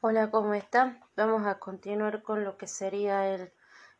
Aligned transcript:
Hola, 0.00 0.30
¿cómo 0.30 0.54
están? 0.54 1.00
Vamos 1.16 1.44
a 1.44 1.58
continuar 1.58 2.22
con 2.22 2.44
lo 2.44 2.56
que 2.56 2.68
sería 2.68 3.34
el 3.34 3.52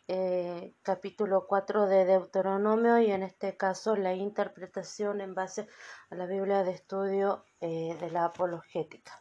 eh, 0.06 0.72
capítulo 0.82 1.48
4 1.48 1.86
de 1.86 2.04
Deuteronomio 2.04 3.00
y 3.00 3.10
en 3.10 3.24
este 3.24 3.56
caso 3.56 3.96
la 3.96 4.14
interpretación 4.14 5.20
en 5.20 5.34
base 5.34 5.66
a 6.10 6.14
la 6.14 6.26
Biblia 6.26 6.62
de 6.62 6.70
estudio 6.70 7.44
eh, 7.60 7.96
de 7.98 8.12
la 8.12 8.26
apologética. 8.26 9.20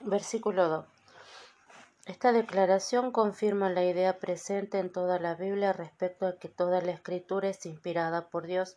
Versículo 0.00 0.68
2. 0.68 0.86
Esta 2.06 2.32
declaración 2.32 3.12
confirma 3.12 3.70
la 3.70 3.84
idea 3.84 4.18
presente 4.18 4.80
en 4.80 4.90
toda 4.90 5.20
la 5.20 5.36
Biblia 5.36 5.72
respecto 5.72 6.26
a 6.26 6.40
que 6.40 6.48
toda 6.48 6.80
la 6.80 6.90
escritura 6.90 7.48
es 7.48 7.64
inspirada 7.66 8.30
por 8.30 8.48
Dios 8.48 8.76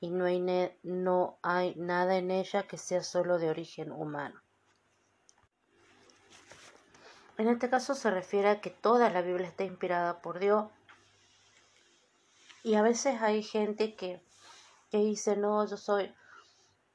y 0.00 0.10
no 0.10 0.26
hay, 0.26 0.38
no 0.82 1.38
hay 1.40 1.74
nada 1.76 2.18
en 2.18 2.30
ella 2.30 2.64
que 2.64 2.76
sea 2.76 3.02
solo 3.02 3.38
de 3.38 3.48
origen 3.48 3.90
humano. 3.90 4.43
En 7.36 7.48
este 7.48 7.68
caso 7.68 7.94
se 7.94 8.10
refiere 8.10 8.48
a 8.48 8.60
que 8.60 8.70
toda 8.70 9.10
la 9.10 9.22
Biblia 9.22 9.48
está 9.48 9.64
inspirada 9.64 10.22
por 10.22 10.38
Dios. 10.38 10.66
Y 12.62 12.74
a 12.74 12.82
veces 12.82 13.20
hay 13.20 13.42
gente 13.42 13.94
que, 13.96 14.22
que 14.90 14.98
dice, 14.98 15.36
no, 15.36 15.66
yo 15.66 15.76
soy, 15.76 16.14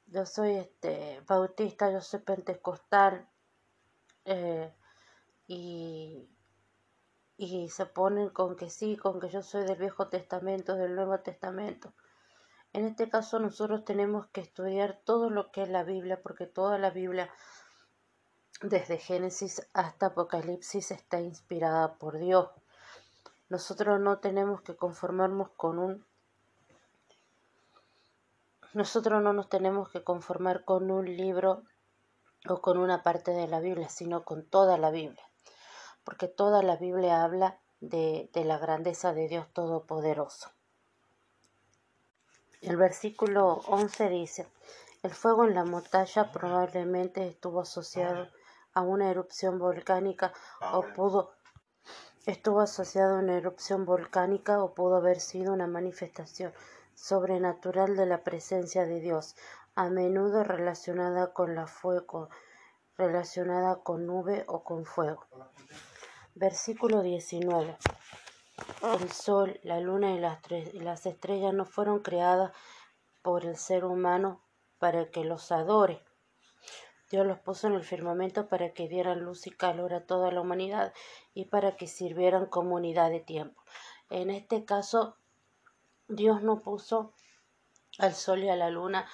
yo 0.06 0.24
soy 0.26 0.56
este, 0.56 1.22
bautista, 1.26 1.92
yo 1.92 2.00
soy 2.00 2.20
pentecostal, 2.20 3.28
eh, 4.24 4.74
y, 5.46 6.28
y 7.36 7.68
se 7.68 7.86
ponen 7.86 8.30
con 8.30 8.56
que 8.56 8.70
sí, 8.70 8.96
con 8.96 9.20
que 9.20 9.28
yo 9.28 9.42
soy 9.42 9.64
del 9.64 9.78
Viejo 9.78 10.08
Testamento, 10.08 10.74
del 10.74 10.94
Nuevo 10.94 11.18
Testamento. 11.20 11.92
En 12.72 12.84
este 12.86 13.08
caso 13.08 13.38
nosotros 13.40 13.84
tenemos 13.84 14.28
que 14.28 14.40
estudiar 14.40 15.00
todo 15.04 15.28
lo 15.28 15.50
que 15.50 15.62
es 15.62 15.68
la 15.68 15.82
Biblia, 15.82 16.22
porque 16.22 16.46
toda 16.46 16.78
la 16.78 16.90
Biblia 16.90 17.28
desde 18.62 18.98
Génesis 18.98 19.66
hasta 19.72 20.06
Apocalipsis 20.06 20.90
está 20.90 21.20
inspirada 21.20 21.94
por 21.94 22.18
Dios. 22.18 22.48
Nosotros 23.48 24.00
no 24.00 24.18
tenemos 24.18 24.60
que 24.62 24.76
conformarnos 24.76 25.50
con 25.50 25.78
un 25.78 26.04
nosotros 28.72 29.20
no 29.20 29.32
nos 29.32 29.48
tenemos 29.48 29.88
que 29.88 30.04
conformar 30.04 30.64
con 30.64 30.92
un 30.92 31.04
libro 31.04 31.64
o 32.48 32.60
con 32.60 32.78
una 32.78 33.02
parte 33.02 33.32
de 33.32 33.48
la 33.48 33.58
Biblia, 33.58 33.88
sino 33.88 34.24
con 34.24 34.44
toda 34.44 34.78
la 34.78 34.92
Biblia, 34.92 35.28
porque 36.04 36.28
toda 36.28 36.62
la 36.62 36.76
Biblia 36.76 37.24
habla 37.24 37.58
de, 37.80 38.30
la 38.32 38.58
grandeza 38.58 39.12
de 39.12 39.26
Dios 39.26 39.48
Todopoderoso. 39.52 40.50
El 42.60 42.76
versículo 42.76 43.54
11 43.66 44.08
dice, 44.08 44.46
el 45.02 45.10
fuego 45.10 45.44
en 45.44 45.54
la 45.54 45.64
montaña 45.64 46.30
probablemente 46.30 47.26
estuvo 47.26 47.62
asociado 47.62 48.28
a 48.74 48.82
una 48.82 49.10
erupción 49.10 49.58
volcánica 49.58 50.32
o 50.72 50.82
pudo 50.82 51.32
estuvo 52.26 52.60
asociado 52.60 53.16
a 53.16 53.18
una 53.18 53.36
erupción 53.36 53.84
volcánica 53.84 54.62
o 54.62 54.74
pudo 54.74 54.96
haber 54.96 55.20
sido 55.20 55.52
una 55.52 55.66
manifestación 55.66 56.52
sobrenatural 56.94 57.96
de 57.96 58.06
la 58.06 58.22
presencia 58.22 58.84
de 58.84 59.00
Dios, 59.00 59.34
a 59.74 59.88
menudo 59.88 60.44
relacionada 60.44 61.32
con 61.32 61.54
la 61.54 61.66
fuego, 61.66 62.28
relacionada 62.96 63.76
con 63.76 64.06
nube 64.06 64.44
o 64.48 64.62
con 64.62 64.84
fuego. 64.84 65.26
Versículo 66.34 67.02
19. 67.02 67.78
El 68.82 69.10
sol, 69.10 69.58
la 69.62 69.80
luna 69.80 70.12
y 70.12 70.18
las, 70.18 70.38
y 70.50 70.80
las 70.80 71.06
estrellas 71.06 71.54
no 71.54 71.64
fueron 71.64 72.00
creadas 72.00 72.52
por 73.22 73.46
el 73.46 73.56
ser 73.56 73.84
humano 73.84 74.42
para 74.78 75.10
que 75.10 75.24
los 75.24 75.50
adore, 75.52 76.02
Dios 77.10 77.26
los 77.26 77.38
puso 77.40 77.66
en 77.66 77.74
el 77.74 77.84
firmamento 77.84 78.48
para 78.48 78.72
que 78.72 78.88
dieran 78.88 79.20
luz 79.20 79.46
y 79.46 79.50
calor 79.50 79.94
a 79.94 80.06
toda 80.06 80.30
la 80.30 80.40
humanidad 80.40 80.92
y 81.34 81.46
para 81.46 81.76
que 81.76 81.88
sirvieran 81.88 82.46
como 82.46 82.76
unidad 82.76 83.10
de 83.10 83.20
tiempo. 83.20 83.62
En 84.10 84.30
este 84.30 84.64
caso, 84.64 85.16
Dios 86.08 86.42
no 86.42 86.60
puso 86.60 87.12
al 87.98 88.14
sol 88.14 88.44
y 88.44 88.48
a 88.48 88.56
la 88.56 88.70
luna 88.70 89.08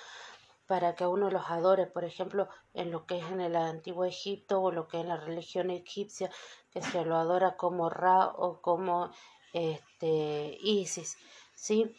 para 0.66 0.94
que 0.94 1.06
uno 1.06 1.30
los 1.30 1.50
adore, 1.50 1.86
por 1.86 2.04
ejemplo, 2.04 2.48
en 2.74 2.90
lo 2.90 3.06
que 3.06 3.18
es 3.18 3.30
en 3.30 3.40
el 3.40 3.56
antiguo 3.56 4.04
Egipto 4.04 4.60
o 4.60 4.72
lo 4.72 4.88
que 4.88 4.98
es 4.98 5.02
en 5.04 5.08
la 5.08 5.16
religión 5.16 5.70
egipcia, 5.70 6.30
que 6.70 6.82
se 6.82 7.04
lo 7.04 7.16
adora 7.16 7.56
como 7.56 7.88
Ra 7.88 8.26
o 8.26 8.60
como 8.60 9.10
este, 9.52 10.58
Isis, 10.60 11.16
¿sí? 11.54 11.96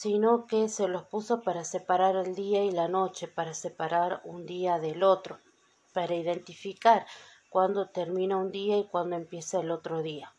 Sino 0.00 0.46
que 0.46 0.68
se 0.68 0.86
los 0.86 1.02
puso 1.06 1.42
para 1.42 1.64
separar 1.64 2.14
el 2.14 2.36
día 2.36 2.62
y 2.62 2.70
la 2.70 2.86
noche, 2.86 3.26
para 3.26 3.52
separar 3.52 4.20
un 4.22 4.46
día 4.46 4.78
del 4.78 5.02
otro, 5.02 5.40
para 5.92 6.14
identificar 6.14 7.04
cuándo 7.50 7.88
termina 7.88 8.36
un 8.36 8.52
día 8.52 8.78
y 8.78 8.86
cuándo 8.86 9.16
empieza 9.16 9.58
el 9.58 9.72
otro 9.72 10.00
día. 10.00 10.32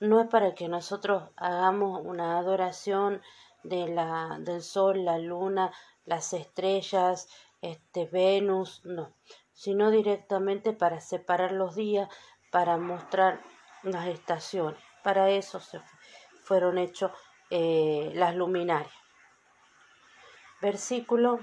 No 0.00 0.20
es 0.20 0.28
para 0.28 0.54
que 0.54 0.68
nosotros 0.68 1.22
hagamos 1.36 2.04
una 2.04 2.36
adoración 2.36 3.22
de 3.62 3.88
la, 3.88 4.36
del 4.40 4.60
sol, 4.62 5.06
la 5.06 5.16
luna, 5.16 5.72
las 6.04 6.34
estrellas, 6.34 7.30
este 7.62 8.04
Venus, 8.04 8.82
no, 8.84 9.14
sino 9.54 9.90
directamente 9.90 10.74
para 10.74 11.00
separar 11.00 11.52
los 11.52 11.74
días, 11.74 12.10
para 12.50 12.76
mostrar 12.76 13.40
las 13.82 14.08
estaciones. 14.08 14.78
Para 15.02 15.30
eso 15.30 15.58
se 15.58 15.78
fueron 16.48 16.78
hechos 16.78 17.12
eh, 17.50 18.10
las 18.14 18.34
luminarias. 18.34 18.90
Versículo 20.62 21.40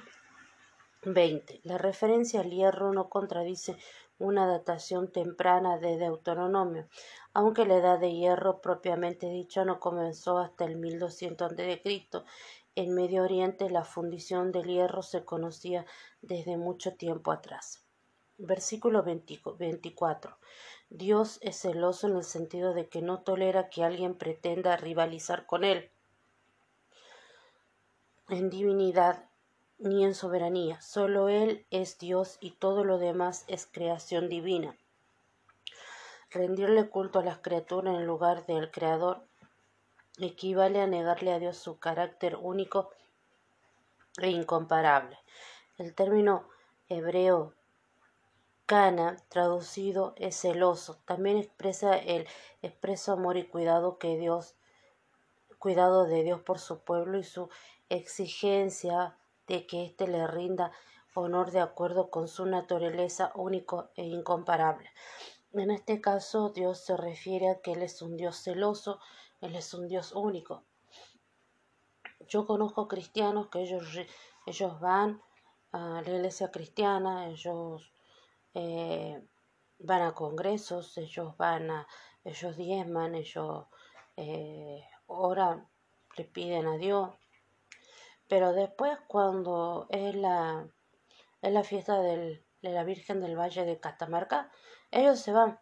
20. 1.03 1.61
La 1.63 1.77
referencia 1.77 2.41
al 2.41 2.49
hierro 2.49 2.91
no 2.91 3.07
contradice 3.07 3.77
una 4.17 4.47
datación 4.47 5.11
temprana 5.11 5.77
de 5.77 5.97
Deuteronomio, 5.97 6.87
aunque 7.35 7.67
la 7.67 7.75
edad 7.75 7.99
de 7.99 8.13
hierro 8.13 8.61
propiamente 8.61 9.29
dicha 9.29 9.63
no 9.63 9.79
comenzó 9.79 10.39
hasta 10.39 10.65
el 10.65 10.75
1200 10.77 11.51
a.C. 11.51 12.03
En 12.73 12.95
Medio 12.95 13.21
Oriente 13.21 13.69
la 13.69 13.83
fundición 13.83 14.51
del 14.51 14.65
hierro 14.65 15.03
se 15.03 15.23
conocía 15.23 15.85
desde 16.23 16.57
mucho 16.57 16.95
tiempo 16.95 17.31
atrás. 17.31 17.84
Versículo 18.37 19.03
24. 19.03 20.37
Dios 20.89 21.39
es 21.41 21.61
celoso 21.61 22.07
en 22.07 22.17
el 22.17 22.23
sentido 22.23 22.73
de 22.73 22.87
que 22.87 23.01
no 23.01 23.21
tolera 23.21 23.69
que 23.69 23.83
alguien 23.83 24.15
pretenda 24.15 24.77
rivalizar 24.77 25.45
con 25.45 25.63
él 25.63 25.89
en 28.29 28.49
divinidad 28.49 29.25
ni 29.77 30.03
en 30.03 30.15
soberanía. 30.15 30.81
Solo 30.81 31.29
Él 31.29 31.65
es 31.69 31.97
Dios 31.99 32.37
y 32.39 32.51
todo 32.51 32.83
lo 32.83 32.97
demás 32.97 33.45
es 33.47 33.67
creación 33.71 34.29
divina. 34.29 34.75
Rendirle 36.31 36.89
culto 36.89 37.19
a 37.19 37.23
las 37.23 37.37
criaturas 37.39 37.95
en 37.95 38.05
lugar 38.05 38.45
del 38.45 38.71
Creador 38.71 39.23
equivale 40.17 40.81
a 40.81 40.87
negarle 40.87 41.33
a 41.33 41.39
Dios 41.39 41.57
su 41.57 41.77
carácter 41.77 42.37
único 42.37 42.89
e 44.17 44.29
incomparable. 44.29 45.19
El 45.77 45.93
término 45.93 46.47
hebreo 46.89 47.53
Cana, 48.65 49.17
traducido, 49.29 50.15
es 50.17 50.41
celoso. 50.41 50.97
También 51.05 51.37
expresa 51.37 51.95
el 51.95 52.27
expreso 52.63 53.13
amor 53.13 53.37
y 53.37 53.47
cuidado 53.47 53.99
que 53.99 54.17
Dios, 54.17 54.55
cuidado 55.59 56.05
de 56.05 56.23
Dios 56.23 56.41
por 56.41 56.57
su 56.57 56.79
pueblo 56.79 57.19
y 57.19 57.23
su 57.23 57.49
exigencia 57.89 59.17
de 59.47 59.67
que 59.67 59.85
éste 59.85 60.07
le 60.07 60.25
rinda 60.25 60.71
honor 61.13 61.51
de 61.51 61.61
acuerdo 61.61 62.09
con 62.09 62.27
su 62.27 62.45
naturaleza 62.45 63.31
único 63.35 63.89
e 63.95 64.03
incomparable. 64.03 64.89
En 65.53 65.71
este 65.71 66.01
caso, 66.01 66.49
Dios 66.49 66.79
se 66.83 66.97
refiere 66.97 67.49
a 67.49 67.61
que 67.61 67.73
Él 67.73 67.83
es 67.83 68.01
un 68.01 68.17
Dios 68.17 68.37
celoso, 68.37 68.99
Él 69.41 69.55
es 69.55 69.73
un 69.73 69.87
Dios 69.87 70.11
único. 70.11 70.63
Yo 72.27 72.45
conozco 72.45 72.87
cristianos 72.87 73.47
que 73.47 73.61
ellos, 73.61 73.83
ellos 74.45 74.79
van 74.79 75.21
a 75.71 76.01
la 76.01 76.09
iglesia 76.09 76.51
cristiana, 76.51 77.27
ellos 77.29 77.94
eh, 78.55 79.21
van 79.79 80.01
a 80.01 80.13
congresos, 80.13 80.97
ellos 80.97 81.35
van 81.37 81.69
a, 81.69 81.87
ellos 82.23 82.55
diezman, 82.55 83.13
ellos 83.15 83.65
eh, 84.15 84.83
oran, 85.07 85.67
le 86.17 86.23
piden 86.25 86.67
a 86.67 86.77
Dios. 86.77 87.11
Pero 88.27 88.53
después 88.53 88.97
cuando 89.07 89.87
es 89.89 90.15
la, 90.15 90.67
es 91.41 91.51
la 91.51 91.63
fiesta 91.63 91.99
de 91.99 92.43
la 92.61 92.83
Virgen 92.83 93.21
del 93.21 93.37
Valle 93.37 93.65
de 93.65 93.79
Catamarca, 93.79 94.49
ellos 94.89 95.19
se 95.19 95.31
van. 95.33 95.59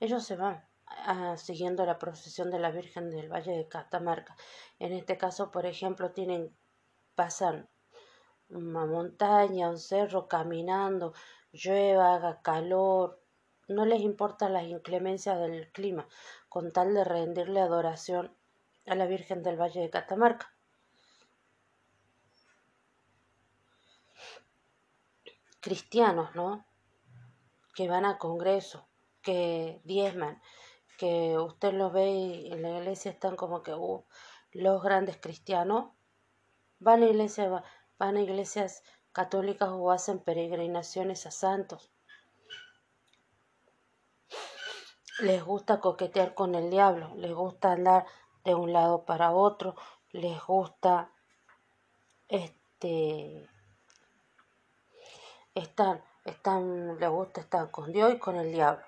Ellos 0.00 0.24
se 0.24 0.36
van 0.36 0.66
ah, 0.86 1.36
siguiendo 1.36 1.84
la 1.86 1.98
procesión 1.98 2.50
de 2.50 2.58
la 2.58 2.70
Virgen 2.70 3.10
del 3.10 3.30
Valle 3.30 3.52
de 3.52 3.68
Catamarca. 3.68 4.36
En 4.78 4.92
este 4.92 5.16
caso, 5.18 5.50
por 5.50 5.66
ejemplo, 5.66 6.12
tienen, 6.12 6.56
pasan 7.14 7.68
una 8.50 8.86
montaña, 8.86 9.70
un 9.70 9.78
cerro, 9.78 10.28
caminando, 10.28 11.12
llueva, 11.52 12.14
haga 12.14 12.42
calor, 12.42 13.20
no 13.68 13.84
les 13.84 14.00
importa 14.00 14.48
las 14.48 14.64
inclemencias 14.64 15.38
del 15.40 15.70
clima, 15.72 16.06
con 16.48 16.72
tal 16.72 16.94
de 16.94 17.04
rendirle 17.04 17.60
adoración 17.60 18.34
a 18.86 18.94
la 18.94 19.06
Virgen 19.06 19.42
del 19.42 19.60
Valle 19.60 19.80
de 19.80 19.90
Catamarca. 19.90 20.56
cristianos, 25.66 26.32
¿no? 26.36 26.64
Que 27.74 27.88
van 27.88 28.04
a 28.04 28.18
congreso, 28.18 28.86
que 29.20 29.80
diezman, 29.82 30.40
que 30.96 31.36
usted 31.38 31.72
los 31.72 31.92
ve 31.92 32.08
y 32.08 32.52
en 32.52 32.62
la 32.62 32.78
iglesia 32.78 33.10
están 33.10 33.34
como 33.34 33.64
que 33.64 33.74
uh, 33.74 34.04
los 34.52 34.80
grandes 34.80 35.16
cristianos 35.16 35.90
van 36.78 37.02
a 37.02 37.06
iglesias, 37.06 37.64
van 37.98 38.16
a 38.16 38.20
iglesias 38.20 38.82
católicas 39.12 39.70
o 39.70 39.90
hacen 39.90 40.18
peregrinaciones 40.18 41.26
a 41.26 41.30
santos. 41.30 41.92
Les 45.20 45.42
gusta 45.42 45.80
coquetear 45.80 46.34
con 46.34 46.54
el 46.54 46.70
diablo, 46.70 47.14
les 47.16 47.32
gusta 47.32 47.72
andar 47.72 48.06
de 48.44 48.54
un 48.54 48.72
lado 48.72 49.04
para 49.06 49.32
otro, 49.32 49.74
les 50.10 50.44
gusta 50.44 51.10
este 52.28 53.48
están, 55.54 56.04
están, 56.24 56.98
les 56.98 57.08
gusta 57.08 57.40
estar 57.40 57.70
con 57.70 57.90
Dios 57.90 58.12
y 58.12 58.18
con 58.18 58.36
el 58.36 58.52
diablo. 58.52 58.84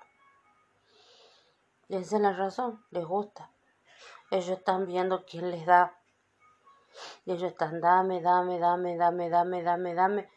Es 1.87 2.11
la 2.11 2.31
razón, 2.33 2.85
les 2.91 3.03
gusta. 3.03 3.51
Ellos 4.29 4.59
están 4.59 4.85
viendo 4.85 5.25
quién 5.25 5.49
les 5.49 5.65
da. 5.65 5.98
Y 7.25 7.31
ellos 7.31 7.51
están, 7.51 7.81
dame, 7.81 8.21
dame, 8.21 8.59
dame, 8.59 8.97
dame, 8.97 9.29
dame, 9.29 9.63
dame, 9.63 9.93
dame. 9.93 10.29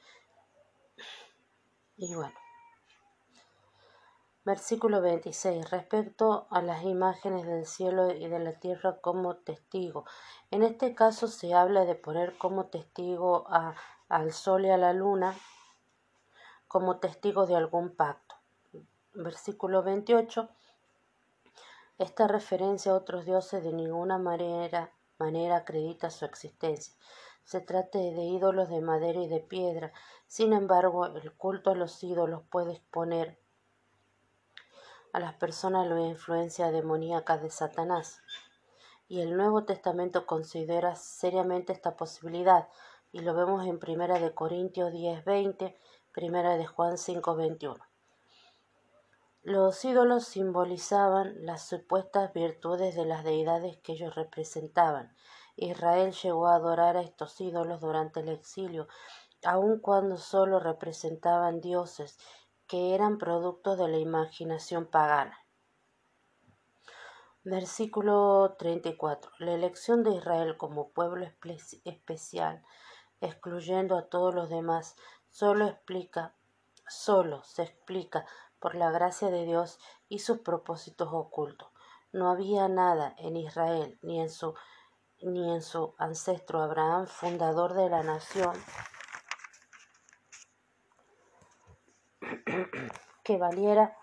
Y 1.97 2.15
bueno. 2.15 2.35
Versículo 4.45 5.01
26. 5.01 5.71
Respecto 5.71 6.49
a 6.51 6.61
las 6.63 6.83
imágenes 6.83 7.47
del 7.47 7.65
cielo 7.65 8.11
y 8.11 8.27
de 8.27 8.41
la 8.41 8.55
tierra 8.55 9.01
como 9.01 9.37
testigo. 9.37 10.05
En 10.51 10.65
este 10.65 10.97
caso 10.97 11.29
se 11.29 11.55
habla 11.55 11.85
de 11.85 11.95
poner 11.95 12.37
como 12.39 12.67
testigo 12.67 13.47
a, 13.49 13.75
al 14.09 14.33
sol 14.33 14.67
y 14.67 14.71
a 14.71 14.77
la 14.77 14.93
luna 14.93 15.37
como 16.67 16.99
testigo 16.99 17.47
de 17.47 17.55
algún 17.55 17.95
pacto. 17.95 18.35
Versículo 19.15 19.85
28. 19.85 20.49
Esta 21.99 22.27
referencia 22.27 22.91
a 22.91 22.97
otros 22.97 23.25
dioses 23.25 23.63
de 23.63 23.73
ninguna 23.73 24.19
manera, 24.19 24.91
manera 25.23 25.59
acredita 25.59 26.11
su 26.11 26.25
existencia. 26.25 26.95
Se 27.45 27.61
trata 27.61 27.99
de 27.99 28.23
ídolos 28.23 28.69
de 28.69 28.81
madera 28.81 29.21
y 29.21 29.29
de 29.29 29.41
piedra. 29.41 29.93
Sin 30.27 30.53
embargo, 30.53 31.07
el 31.07 31.33
culto 31.33 31.71
a 31.71 31.77
los 31.77 32.03
ídolos 32.03 32.43
puede 32.51 32.73
exponer 32.73 33.39
a 35.13 35.21
las 35.21 35.35
personas 35.35 35.87
la 35.87 36.01
influencia 36.01 36.73
demoníaca 36.73 37.39
de 37.39 37.51
Satanás. 37.51 38.23
Y 39.07 39.21
el 39.21 39.37
Nuevo 39.37 39.65
Testamento 39.65 40.27
considera 40.27 40.97
seriamente 40.97 41.73
esta 41.73 41.97
posibilidad, 41.97 42.69
y 43.13 43.21
lo 43.21 43.35
vemos 43.35 43.67
en 43.67 43.79
Primera 43.79 44.19
de 44.19 44.35
Corintios 44.35 44.93
10:20, 44.93 45.77
Primera 46.13 46.57
de 46.57 46.67
Juan 46.67 46.97
5:21. 46.97 47.92
Los 49.45 49.85
ídolos 49.85 50.25
simbolizaban 50.25 51.45
las 51.45 51.67
supuestas 51.67 52.33
virtudes 52.33 52.95
de 52.95 53.05
las 53.05 53.25
deidades 53.25 53.77
que 53.79 53.95
ellos 53.95 54.15
representaban. 54.15 55.17
Israel 55.57 56.13
llegó 56.13 56.47
a 56.47 56.55
adorar 56.55 56.97
a 56.97 57.03
estos 57.03 57.41
ídolos 57.41 57.81
durante 57.81 58.21
el 58.21 58.29
exilio, 58.29 58.87
aun 59.45 59.81
cuando 59.81 60.17
solo 60.17 60.61
representaban 60.61 61.61
dioses 61.61 62.19
que 62.69 62.95
eran 62.95 63.19
productos 63.19 63.79
de 63.79 63.89
la 63.89 63.99
imaginación 63.99 64.87
pagana. 64.87 65.37
Versículo 67.43 68.55
34. 68.57 69.33
La 69.41 69.55
elección 69.55 70.05
de 70.05 70.13
Israel 70.13 70.57
como 70.57 70.91
pueblo 70.91 71.27
especial, 71.85 72.63
excluyendo 73.21 73.99
a 73.99 74.07
todos 74.07 74.33
los 74.33 74.49
demás, 74.49 74.95
solo 75.29 75.67
explica, 75.67 76.37
solo 76.87 77.43
se 77.43 77.65
explica 77.65 78.25
por 78.63 78.77
la 78.77 78.91
gracia 78.93 79.29
de 79.29 79.45
Dios 79.45 79.79
y 80.09 80.21
sus 80.21 80.39
propósitos 80.39 81.09
ocultos. 81.13 81.69
No 82.13 82.31
había 82.31 82.69
nada 82.69 83.15
en 83.19 83.37
Israel 83.37 83.99
ni 84.03 84.21
en 84.21 84.31
su 84.31 84.55
ni 85.21 85.53
en 85.53 85.63
su 85.63 85.95
ancestro 85.99 86.63
Abraham, 86.63 87.07
fundador 87.07 87.75
de 87.75 87.89
la 87.89 88.03
nación, 88.03 88.57
que 93.23 93.37
valiera 93.37 93.97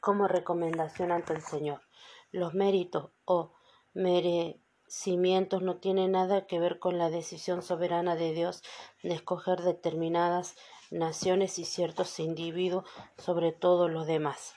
como 0.00 0.26
recomendación 0.26 1.12
ante 1.12 1.34
el 1.34 1.42
Señor. 1.42 1.82
Los 2.30 2.54
méritos 2.54 3.10
o 3.26 3.52
merecimientos 3.92 5.60
no 5.60 5.76
tienen 5.76 6.12
nada 6.12 6.46
que 6.46 6.58
ver 6.58 6.78
con 6.78 6.96
la 6.96 7.10
decisión 7.10 7.62
soberana 7.62 8.16
de 8.16 8.32
Dios 8.32 8.62
de 9.02 9.12
escoger 9.12 9.60
determinadas 9.60 10.56
naciones 10.90 11.58
y 11.58 11.64
ciertos 11.64 12.18
individuos 12.20 12.84
sobre 13.16 13.52
todos 13.52 13.90
los 13.90 14.06
demás. 14.06 14.54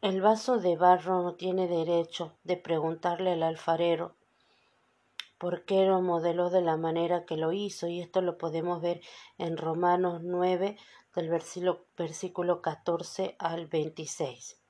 El 0.00 0.20
vaso 0.20 0.58
de 0.58 0.76
barro 0.76 1.22
no 1.22 1.34
tiene 1.34 1.66
derecho 1.66 2.36
de 2.44 2.56
preguntarle 2.56 3.32
al 3.32 3.42
alfarero 3.42 4.14
por 5.38 5.64
qué 5.64 5.84
lo 5.84 6.00
modeló 6.00 6.50
de 6.50 6.60
la 6.60 6.76
manera 6.76 7.24
que 7.24 7.36
lo 7.36 7.52
hizo, 7.52 7.86
y 7.86 8.00
esto 8.00 8.20
lo 8.20 8.38
podemos 8.38 8.80
ver 8.80 9.00
en 9.38 9.56
Romanos 9.56 10.20
9, 10.22 10.76
del 11.14 11.28
versículo, 11.28 11.86
versículo 11.96 12.60
14 12.60 13.36
al 13.38 13.66
26. 13.66 14.60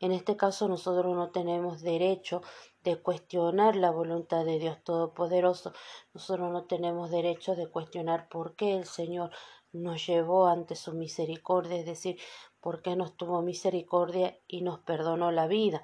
En 0.00 0.12
este 0.12 0.36
caso 0.36 0.66
nosotros 0.68 1.14
no 1.14 1.30
tenemos 1.30 1.82
derecho 1.82 2.42
de 2.84 3.00
cuestionar 3.00 3.76
la 3.76 3.90
voluntad 3.90 4.44
de 4.44 4.58
Dios 4.58 4.82
Todopoderoso. 4.82 5.72
Nosotros 6.14 6.50
no 6.50 6.64
tenemos 6.64 7.10
derecho 7.10 7.54
de 7.54 7.68
cuestionar 7.68 8.28
por 8.28 8.56
qué 8.56 8.76
el 8.76 8.86
Señor 8.86 9.30
nos 9.72 10.06
llevó 10.06 10.46
ante 10.46 10.74
su 10.74 10.94
misericordia, 10.94 11.76
es 11.76 11.86
decir, 11.86 12.18
por 12.60 12.82
qué 12.82 12.96
nos 12.96 13.16
tuvo 13.16 13.42
misericordia 13.42 14.38
y 14.46 14.62
nos 14.62 14.80
perdonó 14.80 15.30
la 15.30 15.46
vida. 15.46 15.82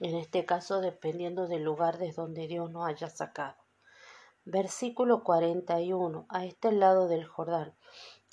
En 0.00 0.16
este 0.16 0.44
caso, 0.44 0.80
dependiendo 0.80 1.46
del 1.46 1.62
lugar 1.62 1.98
desde 1.98 2.22
donde 2.22 2.46
Dios 2.46 2.70
nos 2.70 2.86
haya 2.86 3.08
sacado. 3.08 3.56
Versículo 4.44 5.22
41. 5.24 6.26
A 6.28 6.44
este 6.46 6.72
lado 6.72 7.06
del 7.06 7.26
Jordán, 7.26 7.74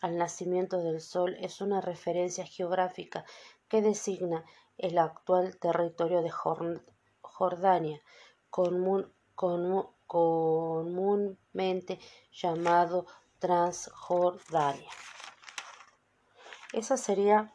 al 0.01 0.17
nacimiento 0.17 0.79
del 0.79 1.01
sol, 1.01 1.35
es 1.39 1.61
una 1.61 1.81
referencia 1.81 2.45
geográfica 2.45 3.25
que 3.67 3.81
designa 3.81 4.45
el 4.77 4.97
actual 4.97 5.57
territorio 5.57 6.21
de 6.21 6.29
Jordania, 6.29 6.81
comúnmente 10.05 11.99
llamado 12.31 13.05
Transjordania. 13.39 14.91
Esa 16.73 16.97
sería 16.97 17.53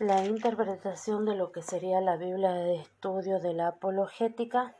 la 0.00 0.24
interpretación 0.24 1.26
de 1.26 1.34
lo 1.34 1.52
que 1.52 1.62
sería 1.62 2.00
la 2.00 2.16
Biblia 2.16 2.52
de 2.52 2.76
estudio 2.76 3.38
de 3.38 3.52
la 3.52 3.68
apologética 3.68 4.74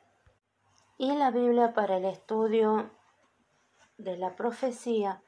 y 0.97 1.15
la 1.15 1.31
Biblia 1.31 1.75
para 1.75 1.99
el 1.99 2.07
estudio 2.07 2.91
de 4.03 4.17
la 4.17 4.35
profecía 4.37 5.23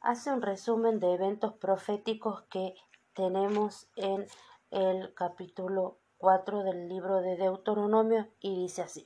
hace 0.00 0.32
un 0.32 0.42
resumen 0.42 1.00
de 1.00 1.12
eventos 1.14 1.54
proféticos 1.54 2.42
que 2.44 2.74
tenemos 3.14 3.88
en 3.96 4.26
el 4.70 5.14
capítulo 5.14 5.98
4 6.18 6.62
del 6.62 6.88
libro 6.88 7.20
de 7.20 7.36
Deuteronomio 7.36 8.28
y 8.40 8.56
dice 8.56 8.82
así. 8.82 9.04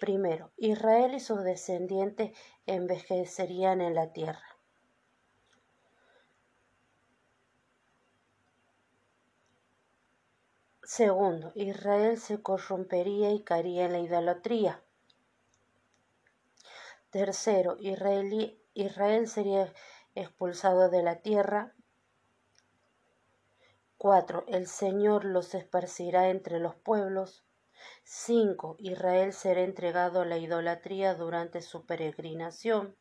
Primero, 0.00 0.50
Israel 0.56 1.14
y 1.14 1.20
sus 1.20 1.44
descendientes 1.44 2.36
envejecerían 2.66 3.80
en 3.80 3.94
la 3.94 4.12
tierra. 4.12 4.42
Segundo, 10.82 11.52
Israel 11.54 12.18
se 12.18 12.42
corrompería 12.42 13.30
y 13.30 13.42
caería 13.42 13.86
en 13.86 13.92
la 13.92 14.00
idolatría. 14.00 14.82
Tercero, 17.12 17.76
Israel 17.78 19.28
sería 19.28 19.70
expulsado 20.14 20.88
de 20.88 21.02
la 21.02 21.20
tierra. 21.20 21.74
Cuatro, 23.98 24.46
El 24.48 24.66
Señor 24.66 25.26
los 25.26 25.54
esparcirá 25.54 26.30
entre 26.30 26.58
los 26.58 26.74
pueblos. 26.74 27.44
Cinco, 28.02 28.76
Israel 28.78 29.34
será 29.34 29.60
entregado 29.60 30.22
a 30.22 30.24
la 30.24 30.38
idolatría 30.38 31.14
durante 31.14 31.60
su 31.60 31.84
peregrinación. 31.84 32.96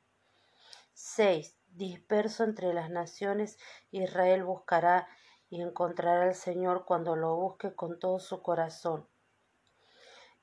Seis, 0.94 1.58
Disperso 1.70 2.44
entre 2.44 2.74
las 2.74 2.90
naciones, 2.90 3.58
Israel 3.92 4.44
buscará 4.44 5.08
y 5.50 5.62
encontrará 5.62 6.24
al 6.24 6.36
Señor 6.36 6.84
cuando 6.84 7.16
lo 7.16 7.38
busque 7.38 7.74
con 7.76 7.98
todo 7.98 8.20
su 8.20 8.42
corazón. 8.42 9.08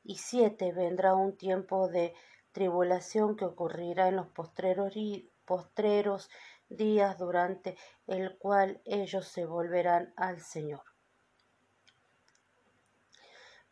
Y 0.03 0.17
siete, 0.17 0.73
Vendrá 0.73 1.15
un 1.15 1.37
tiempo 1.37 1.89
de 1.89 2.15
tribulación 2.59 3.37
que 3.37 3.45
ocurrirá 3.45 4.09
en 4.09 4.17
los 4.17 4.27
postreros, 5.47 6.29
días 6.69 7.17
durante 7.17 7.77
el 8.09 8.37
cual 8.37 8.83
ellos 8.85 9.29
se 9.29 9.47
volverán 9.47 10.13
al 10.17 10.41
Señor. 10.41 10.83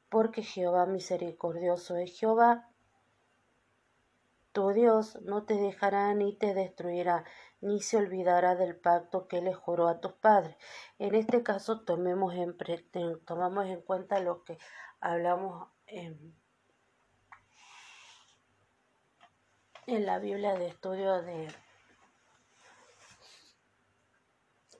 Porque 0.08 0.44
Jehová 0.44 0.86
misericordioso 0.86 1.96
es 1.96 2.16
Jehová, 2.16 2.70
tu 4.52 4.68
Dios 4.68 5.20
no 5.22 5.44
te 5.46 5.54
dejará 5.54 6.14
ni 6.14 6.38
te 6.38 6.54
destruirá, 6.54 7.24
ni 7.60 7.82
se 7.82 7.96
olvidará 7.96 8.54
del 8.54 8.76
pacto 8.76 9.26
que 9.26 9.42
le 9.42 9.52
juró 9.52 9.88
a 9.88 9.98
tus 9.98 10.12
padres. 10.12 10.56
En 11.00 11.16
este 11.16 11.42
caso 11.42 11.80
tomemos 11.80 12.34
en, 12.34 12.56
tomamos 13.24 13.66
en 13.66 13.82
cuenta 13.82 14.20
lo 14.20 14.44
que 14.44 14.58
hablamos 15.00 15.70
en, 15.86 16.36
en 19.86 20.04
la 20.04 20.18
Biblia 20.18 20.54
de 20.54 20.66
estudio 20.66 21.22
de 21.22 21.48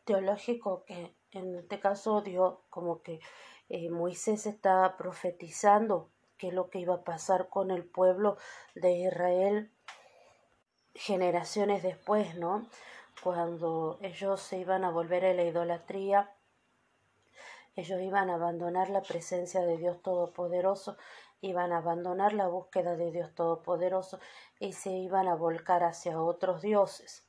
teológico 0.05 0.85
que 0.85 1.15
en 1.31 1.57
este 1.57 1.79
caso 1.79 2.23
dio 2.23 2.63
como 2.71 3.03
que 3.03 3.21
eh, 3.69 3.89
Moisés 3.91 4.47
estaba 4.47 4.97
profetizando 4.97 6.11
qué 6.39 6.49
es 6.49 6.55
lo 6.55 6.71
que 6.71 6.81
iba 6.81 6.95
a 6.95 7.05
pasar 7.05 7.49
con 7.49 7.71
el 7.71 7.85
pueblo 7.85 8.37
de 8.75 8.93
Israel 8.93 9.71
generaciones 10.95 11.83
después, 11.83 12.37
¿no? 12.37 12.67
Cuando 13.23 13.99
ellos 14.03 14.41
se 14.41 14.59
iban 14.59 14.85
a 14.85 14.91
volver 14.91 15.25
a 15.25 15.35
la 15.35 15.45
idolatría, 15.45 16.35
ellos 17.75 18.01
iban 18.01 18.31
a 18.31 18.35
abandonar 18.35 18.89
la 18.89 19.03
presencia 19.03 19.61
de 19.61 19.77
Dios 19.77 20.01
Todopoderoso, 20.03 20.97
iban 21.41 21.73
a 21.73 21.79
abandonar 21.79 22.33
la 22.33 22.49
búsqueda 22.49 22.97
de 22.97 23.11
Dios 23.11 23.35
Todopoderoso 23.35 24.19
y 24.59 24.73
se 24.73 24.91
iban 24.91 25.29
a 25.29 25.35
volcar 25.35 25.85
hacia 25.85 26.21
otros 26.21 26.63
dioses. 26.63 27.27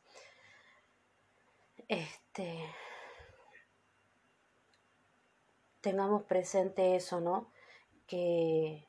Este 1.87 2.65
tengamos 5.81 6.23
presente 6.23 6.95
eso, 6.95 7.21
¿no? 7.21 7.51
Que 8.07 8.87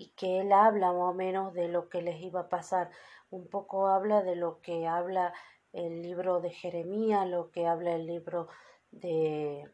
y 0.00 0.08
que 0.16 0.40
él 0.40 0.52
habla 0.52 0.92
más 0.92 1.10
o 1.10 1.12
menos 1.12 1.52
de 1.52 1.68
lo 1.68 1.90
que 1.90 2.00
les 2.00 2.22
iba 2.22 2.40
a 2.40 2.48
pasar. 2.48 2.90
Un 3.30 3.46
poco 3.48 3.88
habla 3.88 4.22
de 4.22 4.34
lo 4.34 4.62
que 4.62 4.86
habla 4.86 5.34
el 5.74 6.00
libro 6.00 6.40
de 6.40 6.50
Jeremías, 6.50 7.28
lo 7.28 7.50
que 7.50 7.66
habla 7.66 7.94
el 7.94 8.06
libro 8.06 8.48
de, 8.90 9.70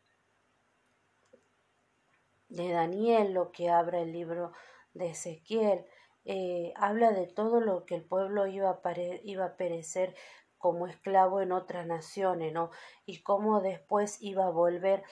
de 2.49 2.69
Daniel, 2.73 3.35
lo 3.35 3.53
que 3.53 3.71
habla 3.71 4.01
el 4.01 4.13
libro 4.13 4.53
de 4.97 5.11
Ezequiel. 5.11 5.85
Eh, 6.25 6.73
habla 6.77 7.13
de 7.13 7.27
todo 7.27 7.61
lo 7.61 7.87
que 7.87 7.95
el 7.95 8.05
pueblo 8.05 8.47
iba 8.47 8.71
a, 8.71 8.81
iba 9.25 9.45
a 9.45 9.57
perecer 9.57 10.15
como 10.59 10.87
esclavo 10.87 11.41
en 11.41 11.53
otras 11.53 11.87
naciones, 11.87 12.53
¿no? 12.53 12.71
Y 13.05 13.23
cómo 13.23 13.61
después 13.61 14.21
iba 14.21 14.47
a 14.47 14.51
volver 14.51 15.05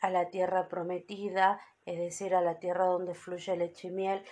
a 0.00 0.10
la 0.10 0.30
tierra 0.30 0.68
prometida, 0.68 1.60
es 1.84 1.98
decir, 1.98 2.34
a 2.34 2.40
la 2.40 2.58
tierra 2.58 2.86
donde 2.86 3.14
fluye 3.14 3.56
leche 3.56 3.88
y 3.88 3.90
miel, 3.90 4.24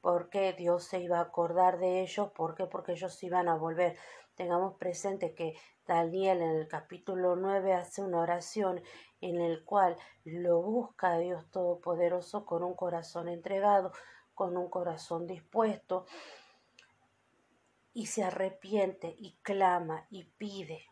porque 0.00 0.52
Dios 0.52 0.84
se 0.84 1.00
iba 1.00 1.18
a 1.18 1.22
acordar 1.22 1.78
de 1.78 2.00
ellos, 2.00 2.30
¿por 2.32 2.54
qué? 2.54 2.66
Porque 2.66 2.92
ellos 2.92 3.22
iban 3.22 3.48
a 3.48 3.56
volver. 3.56 3.96
Tengamos 4.34 4.76
presente 4.78 5.34
que 5.34 5.54
Daniel 5.86 6.40
en 6.40 6.50
el 6.50 6.68
capítulo 6.68 7.36
9 7.36 7.74
hace 7.74 8.02
una 8.02 8.20
oración 8.20 8.80
en 9.20 9.40
el 9.40 9.64
cual 9.64 9.96
lo 10.24 10.62
busca 10.62 11.12
a 11.12 11.18
Dios 11.18 11.50
Todopoderoso 11.50 12.46
con 12.46 12.62
un 12.62 12.74
corazón 12.74 13.28
entregado, 13.28 13.92
con 14.40 14.56
un 14.56 14.70
corazón 14.70 15.26
dispuesto, 15.26 16.06
y 17.92 18.06
se 18.06 18.24
arrepiente 18.24 19.14
y 19.18 19.32
clama 19.42 20.06
y 20.08 20.24
pide 20.24 20.86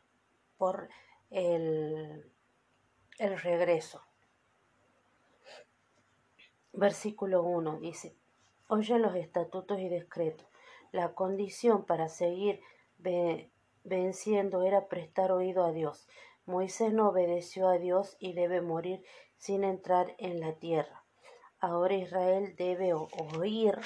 por 0.59 0.91
el, 1.31 2.31
el 3.17 3.41
regreso. 3.41 4.03
Versículo 6.75 7.43
1 7.43 7.79
dice, 7.81 8.19
Oye 8.67 8.99
los 8.99 9.15
estatutos 9.15 9.79
y 9.79 9.89
decretos. 9.89 10.47
La 10.93 11.15
condición 11.15 11.87
para 11.87 12.11
seguir 12.11 12.61
venciendo 13.83 14.63
era 14.63 14.89
prestar 14.89 15.33
oído 15.33 15.65
a 15.65 15.73
Dios. 15.73 16.07
Moisés 16.45 16.93
no 16.93 17.09
obedeció 17.09 17.69
a 17.69 17.79
Dios 17.79 18.19
y 18.21 18.35
debe 18.35 18.61
morir 18.61 19.03
sin 19.39 19.65
entrar 19.65 20.15
en 20.19 20.39
la 20.39 20.53
tierra. 20.53 21.08
Ahora 21.61 21.95
Israel 21.95 22.55
debe 22.57 22.93
oír 22.95 23.79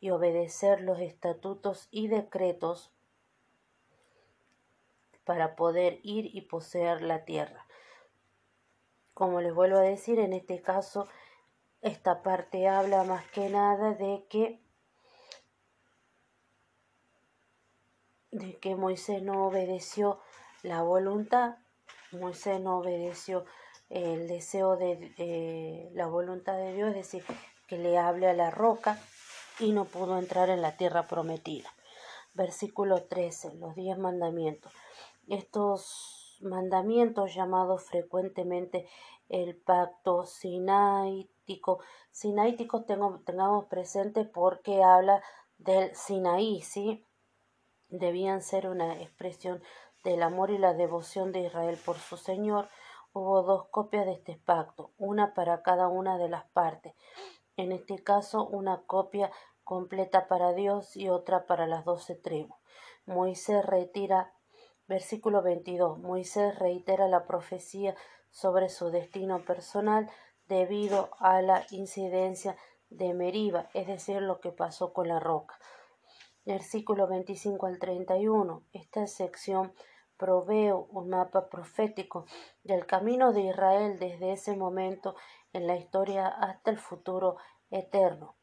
y 0.00 0.10
obedecer 0.10 0.80
los 0.80 1.00
estatutos 1.00 1.88
y 1.90 2.08
decretos 2.08 2.92
para 5.24 5.56
poder 5.56 6.00
ir 6.02 6.34
y 6.34 6.42
poseer 6.42 7.02
la 7.02 7.24
tierra. 7.24 7.66
Como 9.14 9.40
les 9.40 9.54
vuelvo 9.54 9.78
a 9.78 9.82
decir, 9.82 10.18
en 10.20 10.32
este 10.32 10.60
caso 10.62 11.08
esta 11.80 12.22
parte 12.22 12.68
habla 12.68 13.04
más 13.04 13.26
que 13.30 13.48
nada 13.48 13.94
de 13.94 14.24
que 14.28 14.60
de 18.30 18.58
que 18.58 18.74
Moisés 18.76 19.22
no 19.22 19.46
obedeció 19.46 20.20
la 20.62 20.82
voluntad, 20.82 21.56
Moisés 22.12 22.60
no 22.60 22.78
obedeció 22.78 23.44
el 23.90 24.28
deseo 24.28 24.76
de, 24.76 25.90
la 25.94 26.06
voluntad 26.06 26.56
de 26.56 26.74
Dios, 26.74 26.90
es 26.90 26.96
decir, 26.96 27.24
que 27.66 27.78
le 27.78 27.98
hable 27.98 28.28
a 28.28 28.34
la 28.34 28.50
roca 28.50 28.98
y 29.58 29.72
no 29.72 29.84
pudo 29.84 30.18
entrar 30.18 30.50
en 30.50 30.62
la 30.62 30.76
tierra 30.76 31.06
prometida. 31.06 31.68
Versículo 32.34 33.04
13, 33.04 33.54
los 33.54 33.74
diez 33.74 33.98
mandamientos. 33.98 34.72
Estos 35.26 36.38
mandamientos 36.40 37.34
llamados 37.34 37.84
frecuentemente 37.84 38.88
el 39.28 39.56
pacto 39.56 40.24
sinaítico. 40.24 41.80
Sinaítico 42.10 42.84
tengo, 42.84 43.20
tengamos 43.24 43.66
presente 43.66 44.24
porque 44.24 44.82
habla 44.82 45.22
del 45.58 45.94
Sinaí, 45.94 46.62
¿sí? 46.62 47.04
Debían 47.88 48.42
ser 48.42 48.68
una 48.68 49.00
expresión 49.00 49.62
del 50.04 50.22
amor 50.22 50.50
y 50.50 50.58
la 50.58 50.74
devoción 50.74 51.32
de 51.32 51.40
Israel 51.40 51.78
por 51.84 51.98
su 51.98 52.16
Señor. 52.16 52.68
Hubo 53.12 53.42
dos 53.42 53.68
copias 53.70 54.06
de 54.06 54.12
este 54.12 54.36
pacto, 54.36 54.92
una 54.98 55.34
para 55.34 55.62
cada 55.62 55.88
una 55.88 56.18
de 56.18 56.28
las 56.28 56.44
partes. 56.50 56.94
En 57.56 57.72
este 57.72 58.02
caso, 58.02 58.46
una 58.46 58.82
copia 58.86 59.30
completa 59.64 60.28
para 60.28 60.52
Dios 60.52 60.96
y 60.96 61.08
otra 61.08 61.46
para 61.46 61.66
las 61.66 61.84
doce 61.84 62.14
tribus. 62.14 62.56
Moisés 63.06 63.64
retira, 63.64 64.32
versículo 64.86 65.42
22, 65.42 65.98
Moisés 65.98 66.58
reitera 66.58 67.08
la 67.08 67.26
profecía 67.26 67.94
sobre 68.30 68.68
su 68.68 68.90
destino 68.90 69.40
personal 69.40 70.10
debido 70.46 71.10
a 71.18 71.42
la 71.42 71.64
incidencia 71.70 72.56
de 72.90 73.14
Meriba, 73.14 73.68
es 73.74 73.86
decir, 73.86 74.22
lo 74.22 74.40
que 74.40 74.52
pasó 74.52 74.92
con 74.92 75.08
la 75.08 75.20
roca. 75.20 75.58
Versículo 76.44 77.06
25 77.06 77.66
al 77.66 77.78
31. 77.78 78.62
Esta 78.72 79.06
sección 79.06 79.72
provee 80.18 80.72
un 80.72 81.08
mapa 81.08 81.48
profético 81.48 82.26
del 82.64 82.86
camino 82.86 83.32
de 83.32 83.42
Israel 83.42 83.98
desde 83.98 84.32
ese 84.32 84.56
momento 84.56 85.14
en 85.52 85.66
la 85.66 85.76
historia 85.76 86.26
hasta 86.26 86.70
el 86.70 86.78
futuro 86.78 87.36
eterno. 87.70 88.34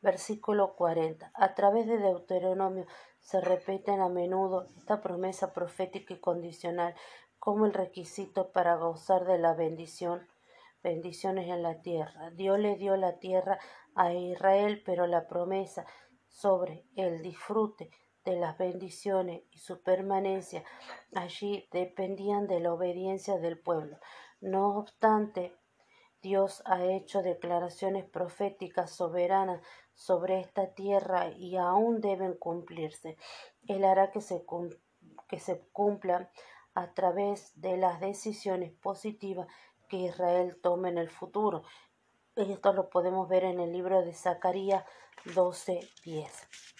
Versículo 0.00 0.74
40. 0.74 1.30
A 1.34 1.54
través 1.54 1.86
de 1.86 1.98
Deuteronomio 1.98 2.86
se 3.20 3.40
repiten 3.42 4.00
a 4.00 4.08
menudo 4.08 4.68
esta 4.78 5.02
promesa 5.02 5.52
profética 5.52 6.14
y 6.14 6.20
condicional 6.20 6.94
como 7.38 7.66
el 7.66 7.74
requisito 7.74 8.50
para 8.50 8.76
gozar 8.76 9.26
de 9.26 9.38
la 9.38 9.52
bendición, 9.52 10.26
bendiciones 10.82 11.48
en 11.48 11.62
la 11.62 11.82
tierra. 11.82 12.30
Dios 12.30 12.58
le 12.58 12.76
dio 12.76 12.96
la 12.96 13.18
tierra 13.18 13.58
a 13.94 14.14
Israel, 14.14 14.82
pero 14.84 15.06
la 15.06 15.26
promesa 15.26 15.84
sobre 16.28 16.86
el 16.96 17.20
disfrute 17.20 17.90
de 18.24 18.36
las 18.36 18.58
bendiciones 18.58 19.42
y 19.50 19.58
su 19.58 19.82
permanencia 19.82 20.64
allí 21.14 21.68
dependían 21.72 22.46
de 22.46 22.60
la 22.60 22.72
obediencia 22.72 23.38
del 23.38 23.58
pueblo. 23.58 23.98
No 24.40 24.76
obstante, 24.76 25.54
Dios 26.22 26.62
ha 26.66 26.84
hecho 26.84 27.22
declaraciones 27.22 28.04
proféticas 28.04 28.90
soberanas 28.90 29.62
sobre 29.94 30.40
esta 30.40 30.74
tierra 30.74 31.28
y 31.28 31.56
aún 31.56 32.00
deben 32.00 32.34
cumplirse. 32.34 33.16
Él 33.66 33.84
hará 33.84 34.10
que 34.10 34.20
se, 34.20 34.44
cumplan 35.72 36.28
a 36.74 36.92
través 36.92 37.58
de 37.60 37.76
las 37.78 38.00
decisiones 38.00 38.72
positivas 38.72 39.46
que 39.88 39.96
Israel 39.96 40.58
tome 40.62 40.90
en 40.90 40.98
el 40.98 41.10
futuro. 41.10 41.64
Esto 42.36 42.72
lo 42.72 42.90
podemos 42.90 43.28
ver 43.28 43.44
en 43.44 43.60
el 43.60 43.72
libro 43.72 44.02
de 44.02 44.14
Zacarías 44.14 44.84
12:10. 45.24 46.79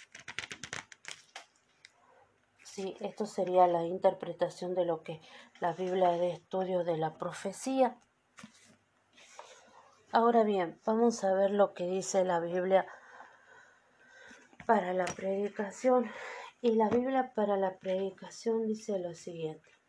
Sí, 2.81 2.97
esto 3.01 3.27
sería 3.27 3.67
la 3.67 3.85
interpretación 3.85 4.75
de 4.75 4.87
lo 4.87 5.03
que 5.03 5.21
la 5.61 5.75
Biblia 5.75 6.13
de 6.13 6.31
estudio 6.31 6.83
de 6.83 6.97
la 6.97 7.13
profecía. 7.13 8.01
Ahora 10.13 10.45
bien, 10.45 10.81
vamos 10.87 11.23
a 11.23 11.35
ver 11.35 11.51
lo 11.51 11.75
que 11.75 11.85
dice 11.85 12.25
la 12.25 12.41
Biblia 12.41 12.87
para 14.67 14.95
la 14.95 15.05
predicación 15.05 16.11
Y 16.63 16.77
la 16.77 16.89
Biblia 16.89 17.33
para 17.35 17.59
la 17.59 17.79
predicación 17.79 18.67
dice 18.67 18.99
lo 18.99 19.13
siguiente. 19.13 19.80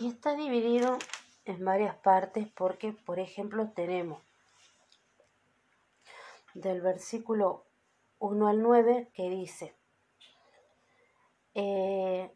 Y 0.00 0.06
está 0.06 0.36
dividido 0.36 0.96
en 1.44 1.64
varias 1.64 1.96
partes 1.96 2.46
porque, 2.54 2.92
por 2.92 3.18
ejemplo, 3.18 3.68
tenemos 3.70 4.22
del 6.54 6.80
versículo 6.80 7.66
1 8.20 8.46
al 8.46 8.62
9 8.62 9.10
que 9.12 9.28
dice, 9.28 9.74
eh, 11.54 12.32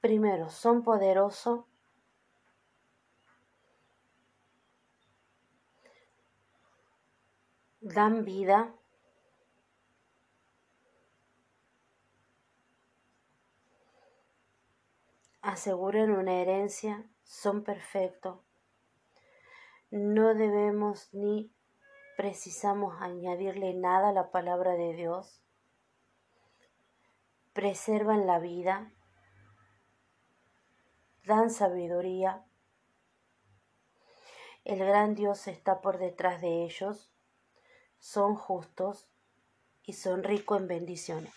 primero, 0.00 0.50
son 0.50 0.82
poderosos, 0.82 1.64
dan 7.80 8.24
vida, 8.24 8.74
aseguran 15.48 16.10
una 16.10 16.34
herencia, 16.34 17.08
son 17.24 17.64
perfectos. 17.64 18.38
No 19.90 20.34
debemos 20.34 21.08
ni 21.14 21.50
precisamos 22.18 23.00
añadirle 23.00 23.72
nada 23.72 24.10
a 24.10 24.12
la 24.12 24.30
palabra 24.30 24.72
de 24.72 24.92
Dios. 24.92 25.42
Preservan 27.54 28.26
la 28.26 28.38
vida, 28.38 28.92
dan 31.24 31.50
sabiduría. 31.50 32.44
El 34.64 34.80
gran 34.80 35.14
Dios 35.14 35.48
está 35.48 35.80
por 35.80 35.98
detrás 35.98 36.42
de 36.42 36.64
ellos, 36.64 37.10
son 37.98 38.34
justos 38.34 39.08
y 39.82 39.94
son 39.94 40.24
ricos 40.24 40.60
en 40.60 40.68
bendiciones. 40.68 41.32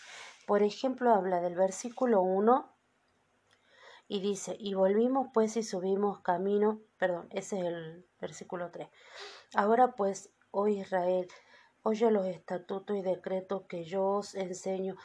Por 0.46 0.62
ejemplo, 0.62 1.14
habla 1.14 1.40
del 1.40 1.54
versículo 1.54 2.20
1 2.20 2.71
y 4.08 4.20
dice, 4.20 4.56
y 4.58 4.74
volvimos 4.74 5.28
pues 5.32 5.56
y 5.56 5.62
subimos 5.62 6.20
camino, 6.20 6.80
perdón, 6.98 7.28
ese 7.30 7.58
es 7.60 7.64
el 7.64 8.06
versículo 8.20 8.70
3. 8.70 8.88
Ahora 9.54 9.94
pues, 9.94 10.30
oh 10.50 10.68
Israel, 10.68 11.28
oye 11.82 12.10
los 12.10 12.26
estatutos 12.26 12.96
y 12.96 13.02
decretos 13.02 13.62
que 13.68 13.84
yo 13.84 14.04
os 14.04 14.34
enseño 14.34 14.96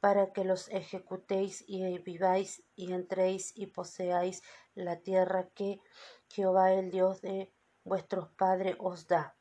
para 0.00 0.32
que 0.32 0.44
los 0.44 0.68
ejecutéis 0.68 1.64
y 1.66 1.98
viváis 1.98 2.62
y 2.76 2.92
entréis 2.92 3.56
y 3.56 3.66
poseáis 3.66 4.42
la 4.74 5.00
tierra 5.00 5.48
que 5.54 5.80
Jehová 6.28 6.72
el 6.72 6.90
Dios 6.90 7.22
de 7.22 7.50
vuestros 7.84 8.28
padres 8.30 8.76
os 8.78 9.06
da. 9.06 9.34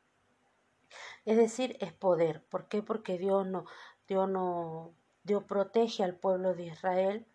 Es 1.25 1.37
decir, 1.37 1.75
es 1.79 1.91
poder. 1.91 2.43
¿Por 2.45 2.67
qué? 2.67 2.81
Porque 2.83 3.17
Dios 3.17 3.45
no, 3.47 3.65
Dios 4.07 4.29
no, 4.29 4.93
Dios 5.23 5.43
protege 5.43 6.03
al 6.03 6.15
pueblo 6.15 6.53
de 6.53 6.65
Israel 6.67 7.25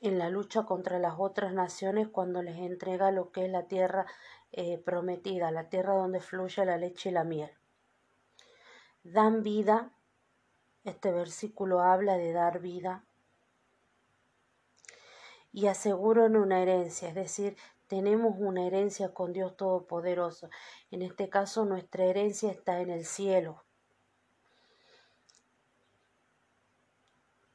en 0.00 0.18
la 0.18 0.28
lucha 0.28 0.64
contra 0.64 0.98
las 0.98 1.14
otras 1.18 1.52
naciones 1.52 2.08
cuando 2.08 2.42
les 2.42 2.56
entrega 2.56 3.10
lo 3.10 3.32
que 3.32 3.46
es 3.46 3.50
la 3.50 3.66
tierra 3.66 4.06
eh, 4.52 4.78
prometida, 4.78 5.50
la 5.50 5.68
tierra 5.68 5.94
donde 5.94 6.20
fluye 6.20 6.64
la 6.64 6.76
leche 6.76 7.10
y 7.10 7.12
la 7.12 7.24
miel. 7.24 7.50
Dan 9.02 9.42
vida, 9.42 9.92
este 10.84 11.12
versículo 11.12 11.80
habla 11.80 12.16
de 12.16 12.32
dar 12.32 12.60
vida, 12.60 13.04
y 15.52 15.68
aseguran 15.68 16.36
una 16.36 16.60
herencia, 16.60 17.08
es 17.08 17.14
decir, 17.14 17.56
tenemos 17.86 18.34
una 18.38 18.66
herencia 18.66 19.14
con 19.14 19.32
Dios 19.32 19.56
Todopoderoso. 19.56 20.50
En 20.90 21.02
este 21.02 21.28
caso, 21.28 21.64
nuestra 21.64 22.04
herencia 22.04 22.50
está 22.50 22.80
en 22.80 22.90
el 22.90 23.04
cielo. 23.04 23.64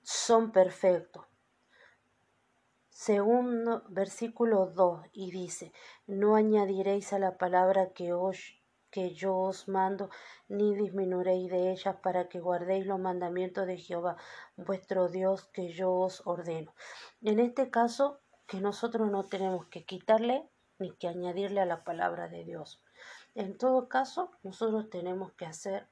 Son 0.02 0.52
perfectos. 0.52 1.31
Segundo 3.02 3.82
versículo 3.90 4.68
2 4.68 5.08
y 5.12 5.32
dice, 5.32 5.74
no 6.06 6.36
añadiréis 6.36 7.14
a 7.14 7.18
la 7.18 7.36
palabra 7.36 7.94
que, 7.94 8.14
os, 8.14 8.62
que 8.92 9.16
yo 9.16 9.36
os 9.38 9.68
mando, 9.68 10.12
ni 10.48 10.76
disminuiréis 10.76 11.50
de 11.50 11.72
ellas 11.72 11.96
para 12.04 12.30
que 12.30 12.40
guardéis 12.40 12.86
los 12.86 13.00
mandamientos 13.00 13.66
de 13.66 13.80
Jehová, 13.80 14.18
vuestro 14.56 15.10
Dios, 15.10 15.46
que 15.46 15.70
yo 15.70 15.92
os 15.92 16.22
ordeno. 16.28 16.76
En 17.24 17.40
este 17.40 17.72
caso, 17.72 18.20
que 18.46 18.62
nosotros 18.62 19.10
no 19.10 19.24
tenemos 19.24 19.66
que 19.66 19.84
quitarle 19.84 20.48
ni 20.78 20.92
que 20.92 21.08
añadirle 21.08 21.60
a 21.60 21.66
la 21.66 21.84
palabra 21.84 22.28
de 22.28 22.44
Dios. 22.44 22.84
En 23.34 23.58
todo 23.58 23.90
caso, 23.90 24.30
nosotros 24.44 24.92
tenemos 24.92 25.32
que 25.32 25.48
hacer 25.48 25.88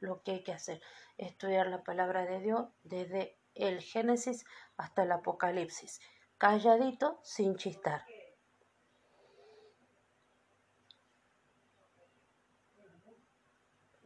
lo 0.00 0.22
que 0.22 0.32
hay 0.32 0.42
que 0.42 0.52
hacer, 0.52 0.82
estudiar 1.16 1.68
la 1.68 1.82
palabra 1.82 2.26
de 2.26 2.40
Dios 2.40 2.68
desde 2.84 3.39
el 3.60 3.80
Génesis 3.80 4.44
hasta 4.76 5.02
el 5.02 5.12
Apocalipsis, 5.12 6.00
calladito 6.38 7.20
sin 7.22 7.56
chistar. 7.56 8.04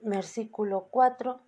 Versículo 0.03 0.89
4. 0.91 1.41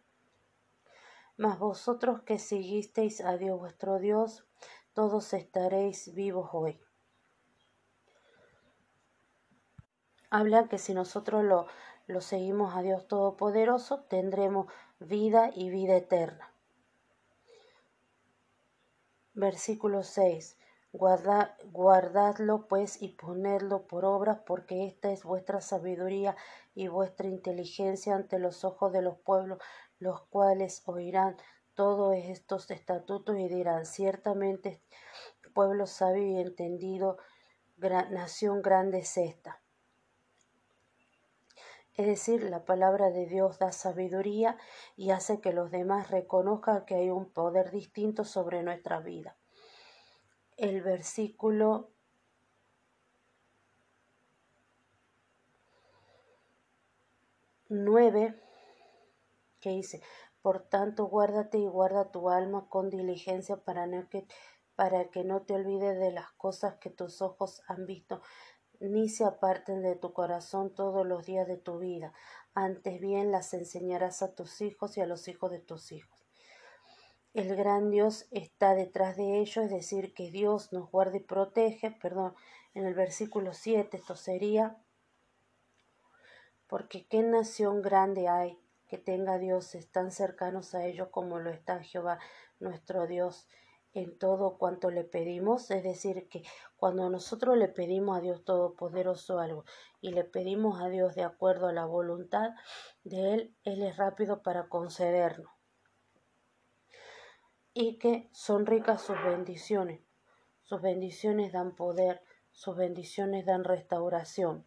Mas 1.36 1.58
vosotros 1.58 2.22
que 2.22 2.38
seguisteis 2.38 3.20
a 3.20 3.36
Dios 3.36 3.58
vuestro 3.58 3.98
Dios, 3.98 4.46
todos 4.94 5.34
estaréis 5.34 6.14
vivos 6.14 6.48
hoy. 6.54 6.80
Habla 10.30 10.68
que 10.68 10.78
si 10.78 10.94
nosotros 10.94 11.44
lo, 11.44 11.66
lo 12.06 12.20
seguimos 12.22 12.74
a 12.74 12.82
Dios 12.82 13.06
Todopoderoso, 13.06 14.04
tendremos 14.04 14.72
vida 14.98 15.50
y 15.54 15.68
vida 15.68 15.96
eterna. 15.96 16.55
Versículo 19.38 20.02
6. 20.02 20.56
guardadlo 20.92 22.66
pues 22.68 23.02
y 23.02 23.08
ponedlo 23.08 23.86
por 23.86 24.06
obra, 24.06 24.42
porque 24.46 24.86
esta 24.86 25.12
es 25.12 25.24
vuestra 25.24 25.60
sabiduría 25.60 26.34
y 26.74 26.88
vuestra 26.88 27.28
inteligencia 27.28 28.16
ante 28.16 28.38
los 28.38 28.64
ojos 28.64 28.94
de 28.94 29.02
los 29.02 29.18
pueblos, 29.18 29.58
los 29.98 30.22
cuales 30.22 30.82
oirán 30.86 31.36
todos 31.74 32.16
estos 32.16 32.70
estatutos 32.70 33.38
y 33.38 33.46
dirán, 33.48 33.84
ciertamente 33.84 34.80
pueblo 35.52 35.86
sabio 35.86 36.26
y 36.26 36.40
entendido, 36.40 37.18
nación 37.76 38.62
grande 38.62 39.00
es 39.00 39.18
esta. 39.18 39.60
Es 41.96 42.06
decir, 42.06 42.42
la 42.42 42.64
palabra 42.64 43.10
de 43.10 43.26
Dios 43.26 43.58
da 43.58 43.72
sabiduría 43.72 44.58
y 44.96 45.10
hace 45.10 45.40
que 45.40 45.52
los 45.52 45.70
demás 45.70 46.10
reconozcan 46.10 46.84
que 46.84 46.94
hay 46.94 47.08
un 47.08 47.30
poder 47.30 47.70
distinto 47.70 48.24
sobre 48.24 48.62
nuestra 48.62 49.00
vida. 49.00 49.36
El 50.58 50.82
versículo 50.82 51.90
nueve 57.68 58.38
que 59.60 59.70
dice, 59.70 60.02
por 60.42 60.60
tanto 60.68 61.06
guárdate 61.06 61.58
y 61.58 61.66
guarda 61.66 62.10
tu 62.10 62.28
alma 62.28 62.68
con 62.68 62.90
diligencia 62.90 63.56
para, 63.56 63.88
que, 64.08 64.26
para 64.76 65.08
que 65.10 65.24
no 65.24 65.42
te 65.42 65.54
olvides 65.54 65.98
de 65.98 66.12
las 66.12 66.30
cosas 66.32 66.76
que 66.76 66.90
tus 66.90 67.22
ojos 67.22 67.62
han 67.66 67.86
visto, 67.86 68.20
ni 68.80 69.08
se 69.08 69.24
aparten 69.24 69.82
de 69.82 69.96
tu 69.96 70.12
corazón 70.12 70.74
todos 70.74 71.06
los 71.06 71.26
días 71.26 71.46
de 71.46 71.56
tu 71.56 71.78
vida. 71.78 72.12
Antes 72.54 73.00
bien 73.00 73.30
las 73.30 73.52
enseñarás 73.54 74.22
a 74.22 74.34
tus 74.34 74.60
hijos 74.60 74.96
y 74.96 75.00
a 75.00 75.06
los 75.06 75.28
hijos 75.28 75.50
de 75.50 75.60
tus 75.60 75.92
hijos. 75.92 76.26
El 77.34 77.54
gran 77.54 77.90
Dios 77.90 78.26
está 78.30 78.74
detrás 78.74 79.16
de 79.16 79.40
ellos, 79.40 79.66
es 79.66 79.70
decir, 79.70 80.14
que 80.14 80.30
Dios 80.30 80.72
nos 80.72 80.90
guarda 80.90 81.18
y 81.18 81.20
protege, 81.20 81.90
perdón, 81.90 82.34
en 82.72 82.86
el 82.86 82.94
versículo 82.94 83.52
7 83.52 83.96
esto 83.96 84.16
sería, 84.16 84.78
porque 86.66 87.06
qué 87.06 87.22
nación 87.22 87.82
grande 87.82 88.28
hay 88.28 88.58
que 88.86 88.98
tenga 88.98 89.38
dioses 89.38 89.90
tan 89.90 90.10
cercanos 90.10 90.74
a 90.74 90.84
ellos 90.86 91.08
como 91.10 91.38
lo 91.38 91.50
está 91.50 91.82
Jehová 91.82 92.18
nuestro 92.58 93.06
Dios 93.06 93.46
en 93.96 94.18
todo 94.18 94.58
cuanto 94.58 94.90
le 94.90 95.04
pedimos, 95.04 95.70
es 95.70 95.82
decir, 95.82 96.28
que 96.28 96.42
cuando 96.76 97.08
nosotros 97.08 97.56
le 97.56 97.68
pedimos 97.68 98.18
a 98.18 98.20
Dios 98.20 98.44
Todopoderoso 98.44 99.38
algo 99.38 99.64
y 100.02 100.10
le 100.10 100.22
pedimos 100.22 100.82
a 100.82 100.88
Dios 100.88 101.14
de 101.14 101.22
acuerdo 101.22 101.66
a 101.66 101.72
la 101.72 101.86
voluntad 101.86 102.50
de 103.04 103.32
Él, 103.32 103.56
Él 103.64 103.82
es 103.82 103.96
rápido 103.96 104.42
para 104.42 104.68
concedernos. 104.68 105.50
Y 107.72 107.96
que 107.96 108.28
son 108.32 108.66
ricas 108.66 109.00
sus 109.00 109.16
bendiciones. 109.24 110.02
Sus 110.62 110.82
bendiciones 110.82 111.52
dan 111.52 111.74
poder, 111.74 112.22
sus 112.52 112.76
bendiciones 112.76 113.46
dan 113.46 113.64
restauración. 113.64 114.66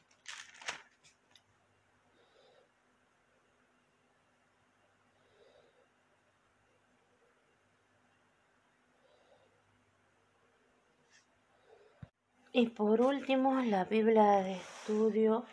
Y 12.61 12.67
por 12.67 12.99
último, 12.99 13.61
la 13.61 13.85
Biblia 13.85 14.41
de 14.43 14.57
estudio 14.57 15.45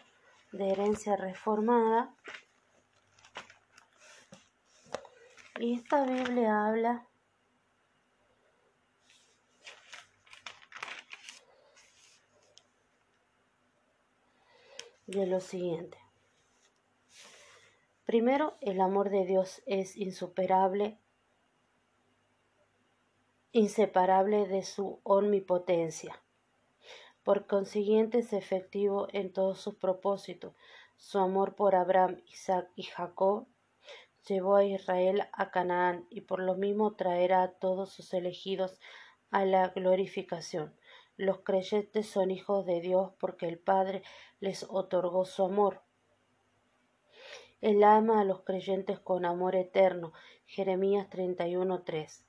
de 0.50 0.70
herencia 0.72 1.14
reformada. 1.14 2.12
Y 5.60 5.74
esta 5.74 6.04
Biblia 6.04 6.66
habla 6.66 7.06
de 15.06 15.26
lo 15.26 15.38
siguiente. 15.38 15.98
Primero, 18.04 18.56
el 18.60 18.80
amor 18.80 19.10
de 19.10 19.26
Dios 19.26 19.62
es 19.66 19.96
insuperable, 19.96 20.98
inseparable 23.52 24.48
de 24.48 24.64
su 24.64 24.98
omnipotencia. 25.04 26.20
Por 27.26 27.48
consiguiente, 27.48 28.20
es 28.20 28.32
efectivo 28.32 29.08
en 29.12 29.32
todos 29.32 29.60
sus 29.60 29.74
propósitos. 29.74 30.54
Su 30.96 31.18
amor 31.18 31.56
por 31.56 31.74
Abraham, 31.74 32.22
Isaac 32.28 32.70
y 32.76 32.84
Jacob 32.84 33.48
llevó 34.28 34.54
a 34.54 34.64
Israel 34.64 35.24
a 35.32 35.50
Canaán 35.50 36.06
y 36.08 36.20
por 36.20 36.40
lo 36.40 36.54
mismo 36.54 36.94
traerá 36.94 37.42
a 37.42 37.50
todos 37.50 37.90
sus 37.90 38.14
elegidos 38.14 38.78
a 39.32 39.44
la 39.44 39.70
glorificación. 39.70 40.72
Los 41.16 41.40
creyentes 41.40 42.08
son 42.08 42.30
hijos 42.30 42.64
de 42.64 42.80
Dios 42.80 43.10
porque 43.18 43.48
el 43.48 43.58
Padre 43.58 44.04
les 44.38 44.64
otorgó 44.68 45.24
su 45.24 45.42
amor. 45.42 45.82
Él 47.60 47.82
ama 47.82 48.20
a 48.20 48.24
los 48.24 48.42
creyentes 48.42 49.00
con 49.00 49.24
amor 49.24 49.56
eterno. 49.56 50.12
Jeremías 50.44 51.10
31:3. 51.10 52.24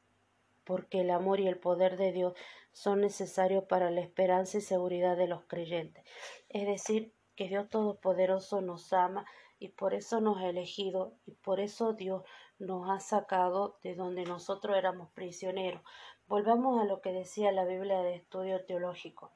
Porque 0.64 1.02
el 1.02 1.12
amor 1.12 1.40
y 1.40 1.48
el 1.48 1.60
poder 1.60 1.98
de 1.98 2.12
Dios 2.12 2.34
son 2.78 3.02
necesarios 3.02 3.64
para 3.64 3.90
la 3.90 4.02
esperanza 4.02 4.60
y 4.60 4.62
seguridad 4.62 5.18
de 5.18 5.28
los 5.28 5.44
creyentes. 5.46 6.06
Es 6.48 6.68
decir, 6.68 7.12
que 7.36 7.48
Dios 7.48 7.70
Todopoderoso 7.70 8.62
nos 8.62 8.94
ama 8.94 9.26
y 9.58 9.70
por 9.70 9.96
eso 9.96 10.22
nos 10.22 10.38
ha 10.38 10.48
elegido 10.48 11.16
y 11.26 11.32
por 11.34 11.60
eso 11.60 11.94
Dios 11.94 12.24
nos 12.60 12.88
ha 12.90 13.00
sacado 13.00 13.80
de 13.82 13.96
donde 13.96 14.26
nosotros 14.26 14.78
éramos 14.78 15.10
prisioneros. 15.14 15.82
Volvamos 16.28 16.80
a 16.80 16.86
lo 16.86 17.02
que 17.02 17.14
decía 17.14 17.52
la 17.52 17.66
Biblia 17.66 18.04
de 18.04 18.14
estudio 18.14 18.64
teológico. 18.66 19.32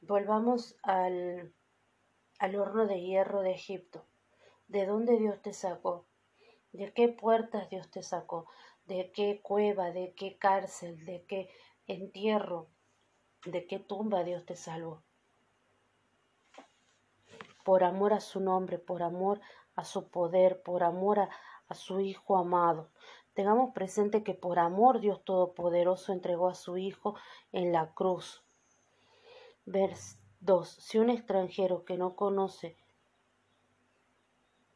Volvamos 0.00 0.76
al, 0.82 1.54
al 2.40 2.56
horno 2.56 2.88
de 2.88 3.00
hierro 3.00 3.42
de 3.42 3.52
Egipto 3.52 4.04
de 4.66 4.86
dónde 4.86 5.18
Dios 5.18 5.40
te 5.40 5.52
sacó, 5.52 6.06
de 6.72 6.92
qué 6.92 7.08
puertas 7.08 7.68
Dios 7.70 7.90
te 7.90 8.02
sacó, 8.02 8.48
de 8.86 9.12
qué 9.12 9.40
cueva, 9.40 9.92
de 9.92 10.14
qué 10.14 10.36
cárcel, 10.38 11.04
de 11.04 11.24
qué 11.26 11.48
entierro, 11.94 12.68
de 13.44 13.66
qué 13.66 13.78
tumba 13.78 14.24
Dios 14.24 14.44
te 14.46 14.56
salvó. 14.56 15.02
Por 17.64 17.84
amor 17.84 18.12
a 18.12 18.20
su 18.20 18.40
nombre, 18.40 18.78
por 18.78 19.02
amor 19.02 19.40
a 19.76 19.84
su 19.84 20.08
poder, 20.08 20.62
por 20.62 20.82
amor 20.82 21.20
a, 21.20 21.30
su 21.74 22.00
Hijo 22.00 22.36
amado. 22.36 22.90
Tengamos 23.32 23.72
presente 23.72 24.22
que 24.22 24.34
por 24.34 24.58
amor 24.58 25.00
Dios 25.00 25.24
Todopoderoso 25.24 26.12
entregó 26.12 26.48
a 26.48 26.54
su 26.54 26.76
Hijo 26.76 27.14
en 27.50 27.72
la 27.72 27.94
cruz. 27.94 28.44
Vers 29.64 30.20
2. 30.40 30.68
Si 30.68 30.98
un 30.98 31.08
extranjero 31.08 31.84
que 31.84 31.96
no 31.96 32.14
conoce 32.14 32.76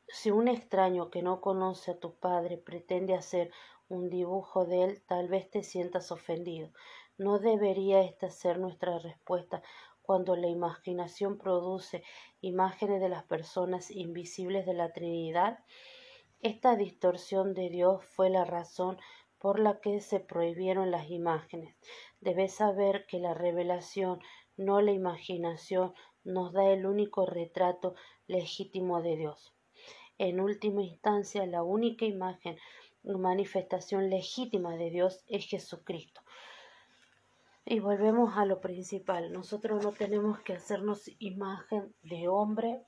si 0.09 0.31
un 0.31 0.47
extraño 0.49 1.11
que 1.11 1.23
no 1.23 1.41
conoce 1.41 1.91
a 1.91 1.99
tu 1.99 2.15
padre 2.15 2.59
pretende 2.59 3.15
hacer 3.15 3.51
un 3.89 4.09
dibujo 4.09 4.65
de 4.65 4.85
él, 4.85 5.03
tal 5.07 5.29
vez 5.29 5.51
te 5.51 5.63
sientas 5.63 6.13
ofendido. 6.13 6.71
¿No 7.19 7.39
debería 7.39 8.03
esta 8.03 8.29
ser 8.29 8.59
nuestra 8.59 8.99
respuesta 8.99 9.63
cuando 10.03 10.37
la 10.37 10.49
imaginación 10.49 11.39
produce 11.39 12.03
imágenes 12.43 13.01
de 13.01 13.09
las 13.09 13.25
personas 13.25 13.91
invisibles 13.91 14.67
de 14.67 14.75
la 14.75 14.93
Trinidad? 14.93 15.61
Esta 16.43 16.77
distorsión 16.77 17.55
de 17.55 17.71
Dios 17.71 18.05
fue 18.05 18.29
la 18.29 18.45
razón 18.45 18.99
por 19.39 19.59
la 19.59 19.81
que 19.81 20.03
se 20.03 20.21
prohibieron 20.21 20.91
las 20.91 21.09
imágenes. 21.11 21.75
Debes 22.21 22.53
saber 22.53 23.07
que 23.07 23.19
la 23.19 23.33
revelación, 23.33 24.21
no 24.59 24.83
la 24.83 24.93
imaginación, 24.93 25.95
nos 26.23 26.53
da 26.53 26.71
el 26.71 26.85
único 26.85 27.25
retrato 27.25 27.95
legítimo 28.27 29.01
de 29.01 29.17
Dios. 29.17 29.55
En 30.19 30.39
última 30.39 30.83
instancia, 30.83 31.47
la 31.47 31.63
única 31.63 32.05
imagen 32.05 32.59
manifestación 33.05 34.11
legítima 34.11 34.77
de 34.77 34.91
Dios 34.91 35.25
es 35.29 35.47
Jesucristo. 35.47 36.21
Y 37.69 37.81
volvemos 37.81 38.39
a 38.39 38.45
lo 38.45 38.61
principal. 38.61 39.33
Nosotros 39.33 39.83
no 39.83 39.91
tenemos 39.91 40.39
que 40.39 40.53
hacernos 40.53 41.11
imagen 41.19 41.93
de 42.03 42.29
hombre 42.29 42.87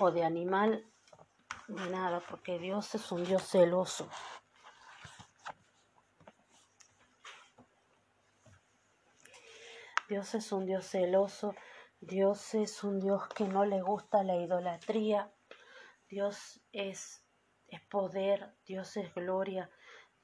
o 0.00 0.10
de 0.10 0.24
animal, 0.24 0.84
de 1.68 1.90
nada, 1.90 2.20
porque 2.28 2.58
Dios 2.58 2.92
es 2.96 3.12
un 3.12 3.24
Dios 3.24 3.44
celoso. 3.44 4.08
Dios 10.08 10.34
es 10.34 10.50
un 10.50 10.66
Dios 10.66 10.84
celoso, 10.84 11.54
Dios 12.00 12.54
es 12.54 12.82
un 12.82 12.98
Dios 12.98 13.28
que 13.28 13.44
no 13.44 13.64
le 13.64 13.82
gusta 13.82 14.24
la 14.24 14.34
idolatría, 14.34 15.32
Dios 16.08 16.60
es, 16.72 17.24
es 17.68 17.80
poder, 17.82 18.52
Dios 18.64 18.96
es 18.96 19.14
gloria. 19.14 19.70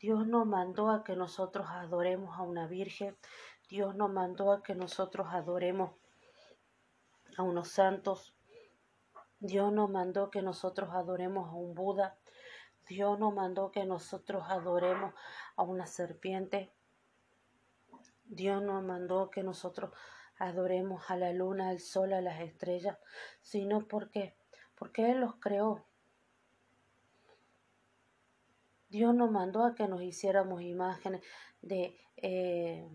Dios 0.03 0.27
no 0.27 0.44
mandó 0.44 0.90
a 0.90 1.05
que 1.05 1.14
nosotros 1.14 1.68
adoremos 1.70 2.37
a 2.37 2.42
una 2.42 2.66
virgen, 2.66 3.16
Dios 3.68 3.94
no 3.94 4.09
mandó 4.09 4.53
a 4.53 4.62
que 4.62 4.75
nosotros 4.75 5.29
adoremos 5.31 5.92
a 7.37 7.42
unos 7.42 7.68
santos, 7.68 8.35
Dios 9.40 9.72
no 9.72 9.88
mandó 9.88 10.31
que 10.31 10.42
nosotros 10.42 10.90
adoremos 10.92 11.48
a 11.48 11.53
un 11.53 11.75
Buda, 11.75 12.16
Dios 12.88 13.18
no 13.18 13.31
mandó 13.31 13.70
que 13.72 13.85
nosotros 13.85 14.44
adoremos 14.48 15.14
a 15.57 15.62
una 15.62 15.87
serpiente, 15.87 16.70
Dios 18.25 18.62
no 18.62 18.81
mandó 18.83 19.31
que 19.31 19.42
nosotros 19.42 19.92
adoremos 20.38 21.11
a 21.11 21.16
la 21.16 21.33
luna, 21.33 21.70
al 21.70 21.81
sol, 21.81 22.12
a 22.12 22.20
las 22.20 22.40
estrellas, 22.40 22.98
sino 23.40 23.87
porque 23.87 24.35
porque 24.83 25.12
Él 25.12 25.20
los 25.20 25.37
creó. 25.37 25.85
Dios 28.88 29.14
nos 29.14 29.31
mandó 29.31 29.64
a 29.64 29.77
que 29.77 29.87
nos 29.87 30.03
hiciéramos 30.03 30.61
imágenes 30.61 31.22
de, 31.61 31.96
eh, 32.16 32.90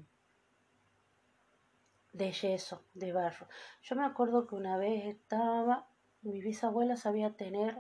de 2.18 2.32
yeso, 2.32 2.84
de 2.94 3.14
barro. 3.14 3.48
Yo 3.84 3.96
me 3.96 4.06
acuerdo 4.06 4.48
que 4.48 4.56
una 4.56 4.78
vez 4.78 5.06
estaba, 5.06 5.88
mi 6.22 6.42
bisabuela 6.42 6.96
sabía 6.96 7.36
tener 7.36 7.78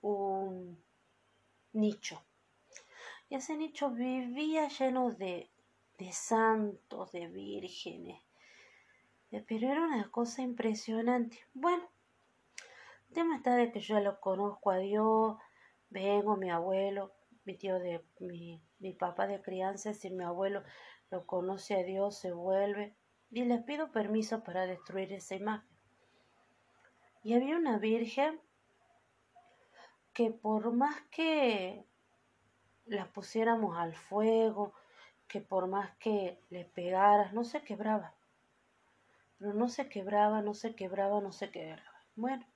un 0.00 0.82
nicho. 1.72 2.24
Y 3.28 3.34
ese 3.34 3.56
nicho 3.56 3.90
vivía 3.90 4.68
lleno 4.68 5.10
de, 5.10 5.50
de 5.98 6.12
santos, 6.12 7.12
de 7.12 7.26
vírgenes. 7.28 8.22
Pero 9.46 9.70
era 9.70 9.84
una 9.84 10.10
cosa 10.10 10.40
impresionante. 10.40 11.38
Bueno, 11.52 11.86
el 13.08 13.14
tema 13.14 13.36
está 13.36 13.54
de 13.54 13.70
que 13.70 13.80
yo 13.80 14.00
lo 14.00 14.18
conozco 14.20 14.70
a 14.70 14.78
Dios, 14.78 15.36
vengo, 15.90 16.38
mi 16.38 16.50
abuelo, 16.50 17.12
mi 17.44 17.54
tío 17.54 17.78
de 17.78 18.02
mi, 18.18 18.62
mi 18.78 18.94
papá 18.94 19.26
de 19.26 19.42
crianza, 19.42 19.92
si 19.92 20.08
mi 20.08 20.24
abuelo 20.24 20.62
lo 21.10 21.26
conoce 21.26 21.74
a 21.74 21.82
Dios, 21.82 22.18
se 22.18 22.32
vuelve, 22.32 22.96
y 23.30 23.44
les 23.44 23.62
pido 23.62 23.90
permiso 23.92 24.42
para 24.42 24.66
destruir 24.66 25.12
esa 25.12 25.34
imagen. 25.34 25.68
Y 27.22 27.34
había 27.34 27.56
una 27.56 27.78
virgen 27.78 28.40
que 30.12 30.30
por 30.30 30.72
más 30.72 31.00
que 31.10 31.84
la 32.86 33.06
pusiéramos 33.12 33.76
al 33.76 33.94
fuego, 33.94 34.72
que 35.28 35.40
por 35.40 35.66
más 35.66 35.94
que 35.98 36.40
le 36.48 36.64
pegaras, 36.64 37.32
no 37.32 37.44
se 37.44 37.62
quebraba. 37.62 38.14
Pero 39.38 39.52
no 39.52 39.68
se 39.68 39.88
quebraba, 39.88 40.42
no 40.42 40.54
se 40.54 40.74
quebraba, 40.74 41.20
no 41.20 41.32
se 41.32 41.50
quebraba. 41.50 42.02
Bueno, 42.16 42.46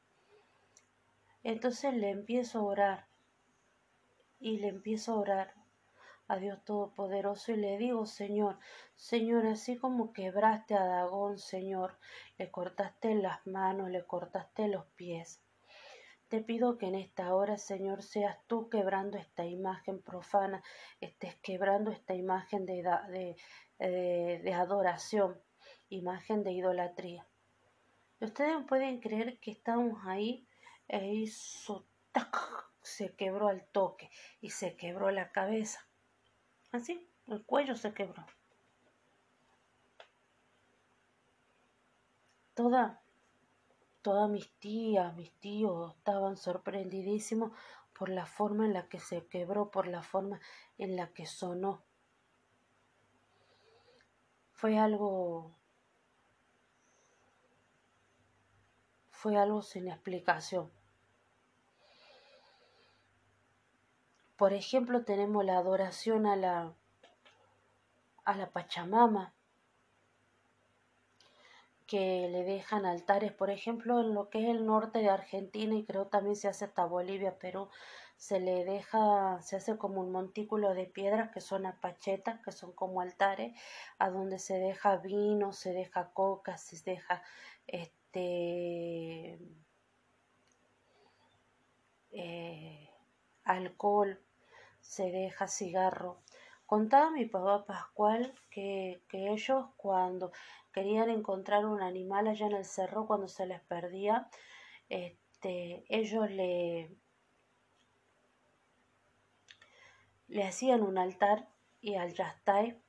entonces 1.45 1.95
le 1.95 2.11
empiezo 2.11 2.61
a 2.61 2.63
orar 2.63 3.07
y 4.41 4.59
le 4.59 4.69
empiezo 4.69 5.13
a 5.13 5.21
orar 5.21 5.62
a 6.29 6.37
Dios 6.37 6.65
Todopoderoso 6.65 7.53
y 7.53 7.57
le 7.57 7.79
digo, 7.79 8.07
Señor, 8.07 8.59
Señor, 8.95 9.47
así 9.47 9.77
como 9.77 10.13
quebraste 10.13 10.75
a 10.75 10.85
Dagón, 10.85 11.39
Señor, 11.39 11.99
le 12.39 12.51
cortaste 12.51 13.15
las 13.15 13.47
manos, 13.47 13.91
le 13.91 14.05
cortaste 14.07 14.69
los 14.69 14.87
pies. 14.97 15.43
Te 16.29 16.41
pido 16.41 16.79
que 16.79 16.87
en 16.87 16.95
esta 16.95 17.35
hora, 17.35 17.59
Señor, 17.59 18.03
seas 18.03 18.39
tú 18.47 18.71
quebrando 18.71 19.19
esta 19.19 19.45
imagen 19.45 20.01
profana, 20.01 20.63
estés 21.01 21.37
quebrando 21.43 21.91
esta 21.91 22.15
imagen 22.15 22.65
de, 22.65 22.83
de, 23.11 23.37
de, 23.79 24.41
de 24.43 24.53
adoración, 24.55 25.39
imagen 25.91 26.43
de 26.43 26.53
idolatría. 26.53 27.29
Ustedes 28.21 28.65
pueden 28.67 29.01
creer 29.01 29.41
que 29.41 29.51
estamos 29.51 29.99
ahí 30.07 30.47
e 30.89 31.07
hizo 31.13 31.87
tac, 32.13 32.37
se 32.81 33.15
quebró 33.15 33.49
al 33.49 33.67
toque 33.67 34.09
y 34.41 34.51
se 34.51 34.77
quebró 34.77 35.11
la 35.11 35.33
cabeza. 35.33 35.87
Así, 36.73 37.09
el 37.29 37.45
cuello 37.45 37.77
se 37.77 37.95
quebró. 37.95 38.27
toda, 42.55 43.03
todas 44.03 44.29
mis 44.31 44.51
tías, 44.59 45.15
mis 45.15 45.33
tíos 45.41 45.95
estaban 45.97 46.37
sorprendidísimos 46.37 47.53
por 47.93 48.09
la 48.09 48.27
forma 48.27 48.67
en 48.67 48.73
la 48.73 48.89
que 48.89 49.01
se 49.01 49.27
quebró, 49.27 49.71
por 49.71 49.87
la 49.87 50.03
forma 50.03 50.41
en 50.79 50.97
la 50.97 51.09
que 51.13 51.27
sonó. 51.27 51.83
Fue 54.53 54.79
algo 54.79 55.57
fue 59.11 59.37
algo 59.37 59.63
sin 59.63 59.89
explicación. 59.89 60.71
Por 64.43 64.55
ejemplo, 64.55 65.05
tenemos 65.05 65.45
la 65.45 65.57
adoración 65.57 66.27
a 66.27 66.35
la 66.35 66.75
a 68.25 68.37
la 68.37 68.51
Pachamama, 68.51 69.33
que 71.87 72.29
le 72.29 72.43
dejan 72.43 72.85
altares, 72.85 73.33
por 73.33 73.51
ejemplo, 73.51 74.01
en 74.01 74.15
lo 74.15 74.31
que 74.31 74.43
es 74.43 74.49
el 74.49 74.67
norte 74.67 74.99
de 74.99 75.11
Argentina 75.11 75.77
y 75.77 75.85
creo 75.85 76.09
también 76.09 76.35
se 76.35 76.49
hace 76.49 76.65
hasta 76.65 76.85
Bolivia, 76.87 77.39
Perú, 77.39 77.69
se 78.17 78.41
le 78.41 78.65
deja, 78.65 79.41
se 79.43 79.55
hace 79.55 79.79
como 79.79 80.01
un 80.01 80.11
montículo 80.11 80.75
de 80.75 80.87
piedras 80.87 81.31
que 81.31 81.41
son 81.41 81.65
apachetas, 81.65 82.41
que 82.41 82.51
son 82.51 82.73
como 82.73 83.01
altares, 83.01 83.57
a 83.99 84.11
donde 84.11 84.41
se 84.41 84.55
deja 84.55 84.97
vino, 84.97 85.53
se 85.53 85.73
deja 85.73 86.11
coca, 86.13 86.57
se 86.59 86.83
deja 86.83 87.23
este 87.69 89.39
eh, 92.11 92.91
alcohol, 93.45 94.19
se 94.83 95.11
deja 95.11 95.49
cigarro. 95.49 96.21
Contaba 96.67 97.11
mi 97.11 97.25
papá 97.25 97.65
Pascual 97.65 98.35
que, 98.51 99.03
que 99.09 99.31
ellos 99.31 99.67
cuando 99.77 100.33
querían 100.73 101.09
encontrar 101.11 101.65
un 101.67 101.83
animal 101.83 102.27
allá 102.27 102.47
en 102.47 102.57
el 102.57 102.65
cerro 102.65 103.07
cuando 103.07 103.29
se 103.29 103.47
les 103.47 103.61
perdía, 103.61 104.29
este, 104.89 105.85
ellos 105.89 106.31
le, 106.31 106.95
le 110.29 110.45
hacían 110.45 110.83
un 110.83 110.99
altar 110.99 111.49
y 111.81 111.97
al 111.97 112.13
yastay 112.15 112.81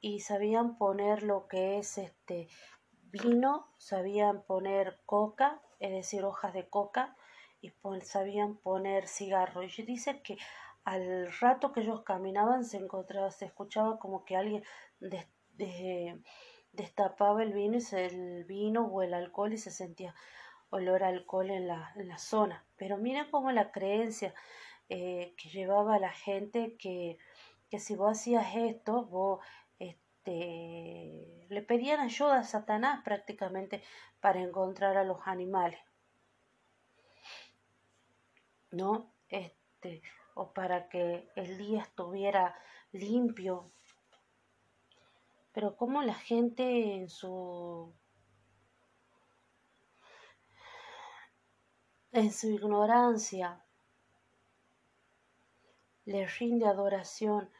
y 0.00 0.20
sabían 0.20 0.76
poner 0.76 1.22
lo 1.22 1.48
que 1.48 1.78
es 1.78 1.98
este 1.98 2.48
vino, 3.10 3.66
sabían 3.78 4.42
poner 4.42 5.00
coca, 5.06 5.60
es 5.80 5.90
decir, 5.90 6.24
hojas 6.24 6.52
de 6.54 6.68
coca, 6.68 7.16
y 7.60 7.72
sabían 8.02 8.56
poner 8.56 9.06
cigarro. 9.06 9.62
Y 9.62 9.68
dice 9.82 10.22
que 10.22 10.36
al 10.84 11.32
rato 11.40 11.72
que 11.72 11.80
ellos 11.80 12.02
caminaban 12.02 12.64
se 12.64 12.78
encontraba, 12.78 13.30
se 13.30 13.46
escuchaba 13.46 13.98
como 13.98 14.24
que 14.24 14.36
alguien 14.36 14.64
destapaba 16.72 17.42
el 17.42 17.52
vino 17.52 17.78
y 17.78 17.94
el 17.94 18.44
vino 18.44 18.86
o 18.86 19.02
el 19.02 19.14
alcohol 19.14 19.52
y 19.52 19.58
se 19.58 19.70
sentía 19.70 20.14
olor 20.70 21.02
a 21.02 21.08
alcohol 21.08 21.50
en 21.50 21.66
la, 21.68 21.92
en 21.96 22.08
la 22.08 22.18
zona. 22.18 22.64
Pero 22.76 22.98
miren 22.98 23.30
cómo 23.30 23.50
la 23.52 23.70
creencia 23.70 24.34
eh, 24.88 25.34
que 25.36 25.48
llevaba 25.50 25.96
a 25.96 25.98
la 25.98 26.12
gente 26.12 26.76
que, 26.78 27.18
que 27.70 27.78
si 27.78 27.94
vos 27.96 28.12
hacías 28.12 28.54
esto, 28.54 29.04
vos 29.06 29.40
este, 29.78 31.46
le 31.48 31.62
pedían 31.62 32.00
ayuda 32.00 32.38
a 32.38 32.44
Satanás 32.44 33.02
prácticamente 33.04 33.82
para 34.20 34.40
encontrar 34.40 34.96
a 34.96 35.04
los 35.04 35.18
animales. 35.26 35.80
¿No? 38.70 39.12
Este, 39.28 40.02
o 40.34 40.52
para 40.52 40.88
que 40.88 41.28
el 41.36 41.58
día 41.58 41.82
estuviera 41.82 42.54
limpio 42.92 43.72
pero 45.58 45.74
como 45.74 46.02
la 46.02 46.14
gente 46.14 46.94
en 46.94 47.08
su 47.08 47.92
en 52.12 52.32
su 52.32 52.48
ignorancia 52.48 53.64
le 56.04 56.28
rinde 56.28 56.64
adoración 56.64 57.50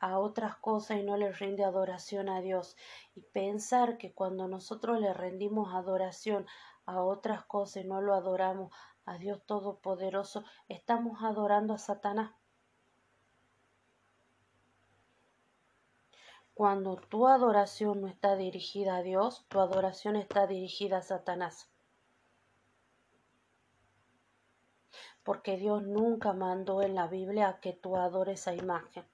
a 0.00 0.18
otras 0.18 0.56
cosas 0.56 0.98
y 0.98 1.02
no 1.02 1.16
le 1.16 1.32
rinde 1.32 1.64
adoración 1.64 2.28
a 2.28 2.42
Dios. 2.42 2.76
Y 3.14 3.22
pensar 3.22 3.96
que 3.96 4.12
cuando 4.12 4.48
nosotros 4.48 5.00
le 5.00 5.14
rendimos 5.14 5.74
adoración 5.74 6.46
a 6.84 7.02
otras 7.02 7.46
cosas 7.46 7.84
y 7.84 7.88
no 7.88 8.02
lo 8.02 8.14
adoramos 8.14 8.70
a 9.06 9.18
Dios 9.18 9.40
Todopoderoso, 9.46 10.44
estamos 10.68 11.22
adorando 11.22 11.74
a 11.74 11.78
Satanás. 11.78 12.32
Cuando 16.54 16.96
tu 16.96 17.28
adoración 17.28 18.00
no 18.00 18.08
está 18.08 18.34
dirigida 18.34 18.96
a 18.96 19.02
Dios, 19.02 19.46
tu 19.48 19.60
adoración 19.60 20.16
está 20.16 20.46
dirigida 20.46 20.98
a 20.98 21.02
Satanás. 21.02 21.70
Porque 25.22 25.56
Dios 25.56 25.82
nunca 25.82 26.32
mandó 26.32 26.82
en 26.82 26.94
la 26.94 27.06
Biblia 27.06 27.58
que 27.60 27.72
tú 27.72 27.96
adores 27.96 28.48
a 28.48 28.54
imagen. 28.54 29.06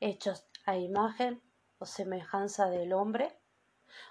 Hechos 0.00 0.46
a 0.66 0.76
imagen 0.76 1.42
o 1.78 1.86
semejanza 1.86 2.68
del 2.68 2.92
hombre, 2.92 3.38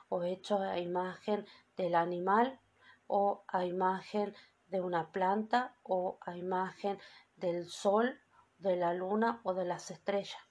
o 0.09 0.23
hechos 0.23 0.61
a 0.61 0.79
imagen 0.79 1.45
del 1.75 1.95
animal, 1.95 2.59
o 3.07 3.43
a 3.47 3.65
imagen 3.65 4.33
de 4.69 4.81
una 4.81 5.11
planta, 5.11 5.75
o 5.83 6.17
a 6.21 6.35
imagen 6.35 6.99
del 7.35 7.69
sol, 7.69 8.19
de 8.59 8.75
la 8.75 8.93
luna 8.93 9.41
o 9.43 9.53
de 9.53 9.65
las 9.65 9.91
estrellas. 9.91 10.47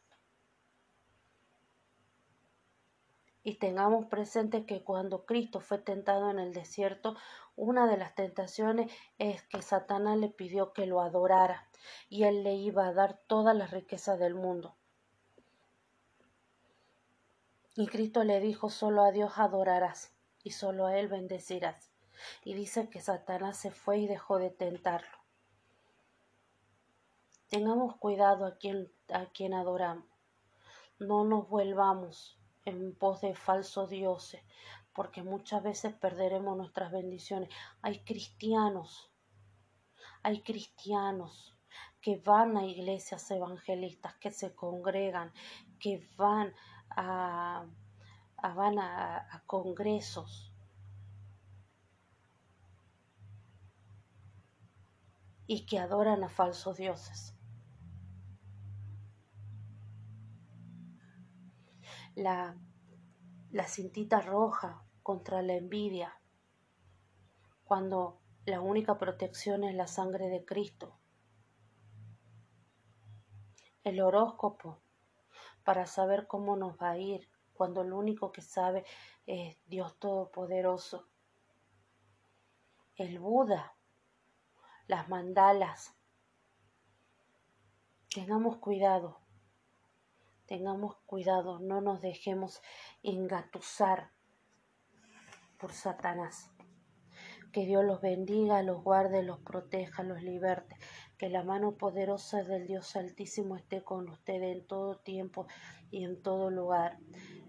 y 3.46 3.59
tengamos 3.59 4.07
presente 4.07 4.66
que 4.66 4.83
cuando 4.83 5.24
Cristo 5.24 5.61
fue 5.61 5.79
tentado 5.79 6.33
en 6.33 6.40
el 6.40 6.52
desierto, 6.52 7.14
una 7.55 7.87
de 7.87 7.96
las 7.96 8.12
tentaciones 8.16 8.90
es 9.18 9.40
que 9.44 9.62
Satanás 9.62 10.18
le 10.18 10.29
pidió 10.29 10.72
que 10.72 10.85
lo 10.85 11.00
adorara 11.00 11.68
y 12.09 12.24
él 12.24 12.42
le 12.42 12.57
iba 12.57 12.88
a 12.88 12.92
dar 12.92 13.20
toda 13.29 13.55
la 13.55 13.68
riqueza 13.68 14.16
del 14.16 14.35
mundo. 14.35 14.74
Y 17.76 17.87
Cristo 17.87 18.24
le 18.24 18.40
dijo, 18.40 18.68
solo 18.68 19.05
a 19.05 19.12
Dios 19.12 19.35
adorarás 19.37 20.12
y 20.42 20.50
solo 20.50 20.87
a 20.87 20.98
Él 20.98 21.07
bendecirás. 21.07 21.92
Y 22.44 22.55
dice 22.55 22.88
que 22.88 23.00
Satanás 23.00 23.57
se 23.57 23.70
fue 23.70 23.98
y 23.98 24.07
dejó 24.07 24.38
de 24.38 24.50
tentarlo. 24.50 25.18
Tengamos 27.48 27.96
cuidado 27.96 28.44
a 28.44 28.57
quien, 28.57 28.92
a 29.12 29.26
quien 29.26 29.55
adoramos. 29.55 30.05
No 30.98 31.24
nos 31.24 31.48
vuelvamos 31.48 32.38
en 32.64 32.94
pos 32.94 33.20
de 33.20 33.35
falsos 33.35 33.88
dioses, 33.90 34.42
porque 34.92 35.22
muchas 35.22 35.62
veces 35.62 35.94
perderemos 35.94 36.57
nuestras 36.57 36.90
bendiciones. 36.90 37.48
Hay 37.83 38.00
cristianos, 38.00 39.12
hay 40.22 40.42
cristianos 40.42 41.57
que 42.00 42.16
van 42.16 42.57
a 42.57 42.64
iglesias 42.66 43.31
evangelistas, 43.31 44.14
que 44.16 44.31
se 44.33 44.55
congregan, 44.55 45.33
que 45.79 46.09
van 46.16 46.52
a, 46.90 47.64
van 48.42 48.79
a 48.79 49.42
congresos. 49.46 50.52
Y 55.46 55.66
que 55.66 55.78
adoran 55.78 56.24
a 56.24 56.28
falsos 56.28 56.76
dioses. 56.76 57.37
la, 62.16 62.56
la 63.50 63.68
cintita 63.68 64.20
roja 64.20 64.82
contra 65.02 65.42
la 65.42 65.54
envidia, 65.54 66.18
cuando 67.64 68.20
la 68.46 68.61
única 68.61 68.98
protección 68.98 69.64
es 69.64 69.74
la 69.74 69.87
sangre 69.87 70.28
de 70.28 70.44
Cristo. 70.44 70.98
El 73.85 74.00
horóscopo 74.00 74.80
para 75.62 75.87
saber 75.87 76.26
cómo 76.26 76.56
nos 76.56 76.76
va 76.80 76.92
a 76.92 76.98
ir, 76.98 77.28
cuando 77.52 77.85
lo 77.85 77.98
único 77.98 78.32
que 78.32 78.40
sabe 78.40 78.85
es 79.26 79.59
Dios 79.66 79.98
Todopoderoso. 79.98 81.09
El 82.94 83.18
Buda, 83.18 83.76
las 84.87 85.09
mandalas. 85.09 85.94
Tengamos 88.12 88.59
cuidado 88.59 89.27
Tengamos 90.46 90.94
cuidado, 91.07 91.59
no 91.59 91.81
nos 91.81 92.01
dejemos 92.01 92.62
engatusar 93.03 94.12
por 95.59 95.72
Satanás. 95.72 96.53
Que 97.53 97.66
Dios 97.66 97.85
los 97.85 98.01
bendiga, 98.01 98.62
los 98.62 98.85
guarde, 98.85 99.25
los 99.25 99.40
proteja, 99.40 100.05
los 100.05 100.22
liberte. 100.22 100.77
Que 101.18 101.31
la 101.31 101.42
mano 101.42 101.77
poderosa 101.77 102.44
del 102.44 102.68
Dios 102.68 102.94
Altísimo 102.94 103.57
esté 103.57 103.83
con 103.83 104.09
ustedes 104.09 104.57
en 104.57 104.64
todo 104.68 104.99
tiempo 104.99 105.49
y 105.90 106.05
en 106.05 106.22
todo 106.22 106.51
lugar. 106.51 106.99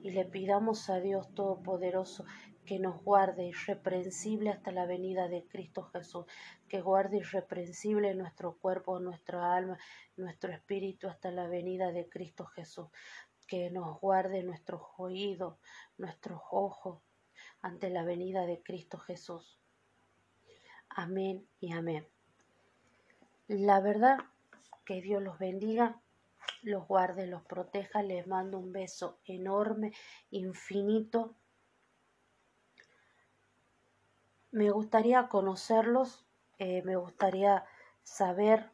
Y 0.02 0.10
le 0.10 0.26
pidamos 0.26 0.89
a 0.89 1.00
Dios 1.00 1.32
Todopoderoso 1.36 2.26
que 2.67 2.77
nos 2.80 3.01
guarde 3.01 3.45
irreprensible 3.45 4.51
hasta 4.51 4.71
la 4.71 4.86
venida 4.86 5.27
de 5.30 5.47
Cristo 5.47 5.84
Jesús, 5.93 6.25
que 6.67 6.82
guarde 6.82 7.17
irreprensible 7.17 8.13
nuestro 8.13 8.58
cuerpo, 8.58 8.99
nuestra 8.99 9.56
alma, 9.56 9.80
nuestro 10.17 10.51
espíritu 10.51 11.08
hasta 11.08 11.32
la 11.32 11.47
venida 11.47 11.91
de 11.91 12.10
Cristo 12.10 12.45
Jesús, 12.45 12.89
que 13.47 13.71
nos 13.71 13.99
guarde 14.01 14.43
nuestros 14.43 14.82
oídos, 14.97 15.58
nuestros 15.97 16.41
ojos, 16.51 17.01
ante 17.62 17.89
la 17.89 18.03
venida 18.03 18.45
de 18.45 18.62
Cristo 18.62 18.99
Jesús. 18.99 19.60
Amén 20.89 21.47
y 21.62 21.71
amén. 21.71 22.06
La 23.47 23.80
verdad, 23.80 24.17
que 24.86 25.01
Dios 25.01 25.23
los 25.23 25.39
bendiga, 25.39 26.01
los 26.63 26.86
guarde, 26.86 27.27
los 27.27 27.43
proteja. 27.43 28.03
Les 28.03 28.27
mando 28.27 28.60
un 28.60 28.73
beso 28.73 29.19
enorme, 29.23 29.93
infinito. 30.32 31.36
Me 34.51 34.71
gustaría 34.71 35.27
conocerlos, 35.27 36.25
eh, 36.57 36.81
me 36.83 36.95
gustaría 36.95 37.65
saber 38.03 38.71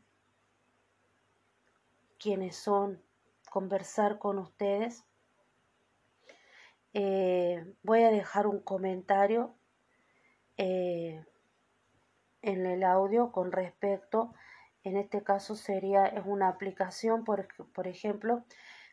quiénes 2.19 2.55
son, 2.55 3.01
conversar 3.49 4.19
con 4.19 4.37
ustedes. 4.37 5.03
Eh, 6.93 7.65
voy 7.81 8.03
a 8.03 8.11
dejar 8.11 8.47
un 8.47 8.59
comentario 8.59 9.55
eh, 10.57 11.25
en 12.43 12.65
el 12.65 12.83
audio 12.83 13.31
con 13.31 13.51
respecto, 13.51 14.33
en 14.83 14.97
este 14.97 15.23
caso 15.23 15.55
sería 15.55 16.05
es 16.05 16.23
una 16.25 16.49
aplicación, 16.49 17.23
por, 17.23 17.47
por 17.73 17.87
ejemplo, 17.87 18.43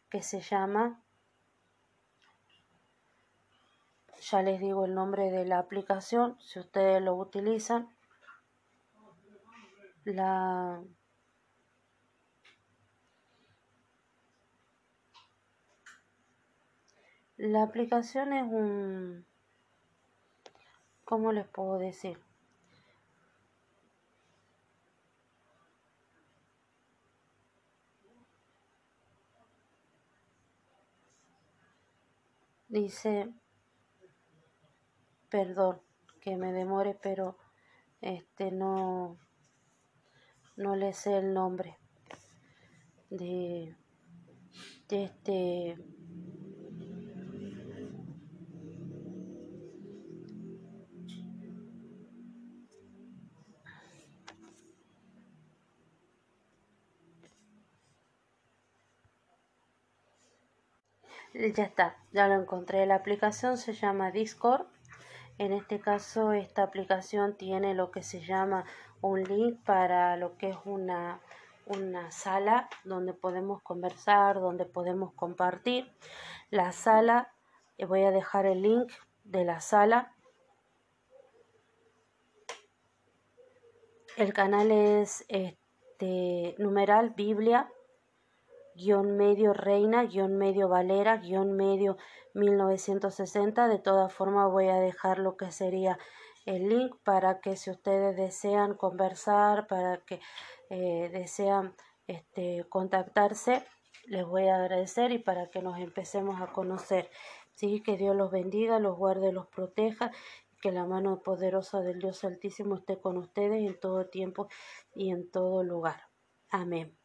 que 0.08 0.22
se 0.22 0.40
llama, 0.40 1.02
ya 4.20 4.42
les 4.42 4.60
digo 4.60 4.84
el 4.84 4.94
nombre 4.94 5.30
de 5.30 5.44
la 5.44 5.58
aplicación, 5.58 6.36
si 6.40 6.58
ustedes 6.60 7.02
lo 7.02 7.14
utilizan, 7.16 7.88
la 10.04 10.82
La 17.40 17.62
aplicación 17.62 18.34
es 18.34 18.42
un... 18.52 19.24
¿Cómo 21.06 21.32
les 21.32 21.46
puedo 21.46 21.78
decir? 21.78 22.18
Dice, 32.68 33.32
perdón 35.30 35.80
que 36.20 36.36
me 36.36 36.52
demore, 36.52 36.98
pero 37.00 37.38
este 38.00 38.50
no, 38.50 39.18
no 40.56 40.76
le 40.76 40.92
sé 40.92 41.16
el 41.16 41.32
nombre 41.32 41.78
de, 43.10 43.74
de 44.88 45.04
este 45.04 45.76
ya 61.34 61.64
está, 61.64 61.96
ya 62.12 62.28
lo 62.28 62.34
encontré. 62.34 62.84
La 62.86 62.96
aplicación 62.96 63.56
se 63.56 63.72
llama 63.72 64.10
Discord. 64.10 64.66
En 65.40 65.54
este 65.54 65.80
caso, 65.80 66.34
esta 66.34 66.62
aplicación 66.62 67.34
tiene 67.34 67.72
lo 67.72 67.90
que 67.90 68.02
se 68.02 68.20
llama 68.20 68.66
un 69.00 69.24
link 69.24 69.58
para 69.64 70.18
lo 70.18 70.36
que 70.36 70.50
es 70.50 70.56
una, 70.66 71.18
una 71.64 72.10
sala 72.10 72.68
donde 72.84 73.14
podemos 73.14 73.62
conversar, 73.62 74.38
donde 74.38 74.66
podemos 74.66 75.14
compartir. 75.14 75.90
La 76.50 76.72
sala, 76.72 77.32
eh, 77.78 77.86
voy 77.86 78.02
a 78.02 78.10
dejar 78.10 78.44
el 78.44 78.60
link 78.60 78.92
de 79.24 79.46
la 79.46 79.60
sala. 79.60 80.14
El 84.18 84.34
canal 84.34 84.70
es 84.70 85.24
este 85.28 86.54
numeral 86.58 87.14
Biblia 87.16 87.72
guion 88.74 89.16
medio 89.16 89.52
Reina, 89.52 90.04
guion 90.04 90.36
medio 90.36 90.68
Valera, 90.68 91.18
guion 91.18 91.52
medio 91.52 91.96
1960. 92.34 93.68
De 93.68 93.78
todas 93.78 94.12
formas 94.12 94.50
voy 94.50 94.68
a 94.68 94.76
dejar 94.76 95.18
lo 95.18 95.36
que 95.36 95.50
sería 95.52 95.98
el 96.46 96.68
link 96.68 96.96
para 97.04 97.40
que 97.40 97.56
si 97.56 97.70
ustedes 97.70 98.16
desean 98.16 98.74
conversar, 98.74 99.66
para 99.66 99.98
que 99.98 100.20
eh, 100.70 101.10
desean 101.12 101.74
este, 102.06 102.64
contactarse, 102.68 103.64
les 104.06 104.24
voy 104.24 104.48
a 104.48 104.56
agradecer 104.56 105.12
y 105.12 105.18
para 105.18 105.50
que 105.50 105.62
nos 105.62 105.78
empecemos 105.78 106.40
a 106.40 106.52
conocer. 106.52 107.10
Sí, 107.54 107.82
que 107.82 107.96
Dios 107.96 108.16
los 108.16 108.30
bendiga, 108.30 108.78
los 108.78 108.96
guarde, 108.96 109.32
los 109.32 109.46
proteja, 109.46 110.10
que 110.62 110.72
la 110.72 110.86
mano 110.86 111.22
poderosa 111.22 111.80
del 111.80 112.00
Dios 112.00 112.24
Altísimo 112.24 112.76
esté 112.76 113.00
con 113.00 113.16
ustedes 113.16 113.68
en 113.68 113.78
todo 113.78 114.06
tiempo 114.06 114.48
y 114.94 115.10
en 115.10 115.30
todo 115.30 115.62
lugar. 115.62 116.08
Amén. 116.50 116.99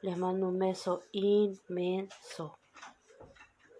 Les 0.00 0.16
mando 0.16 0.48
un 0.48 0.58
beso 0.58 1.02
inmenso. 1.12 2.57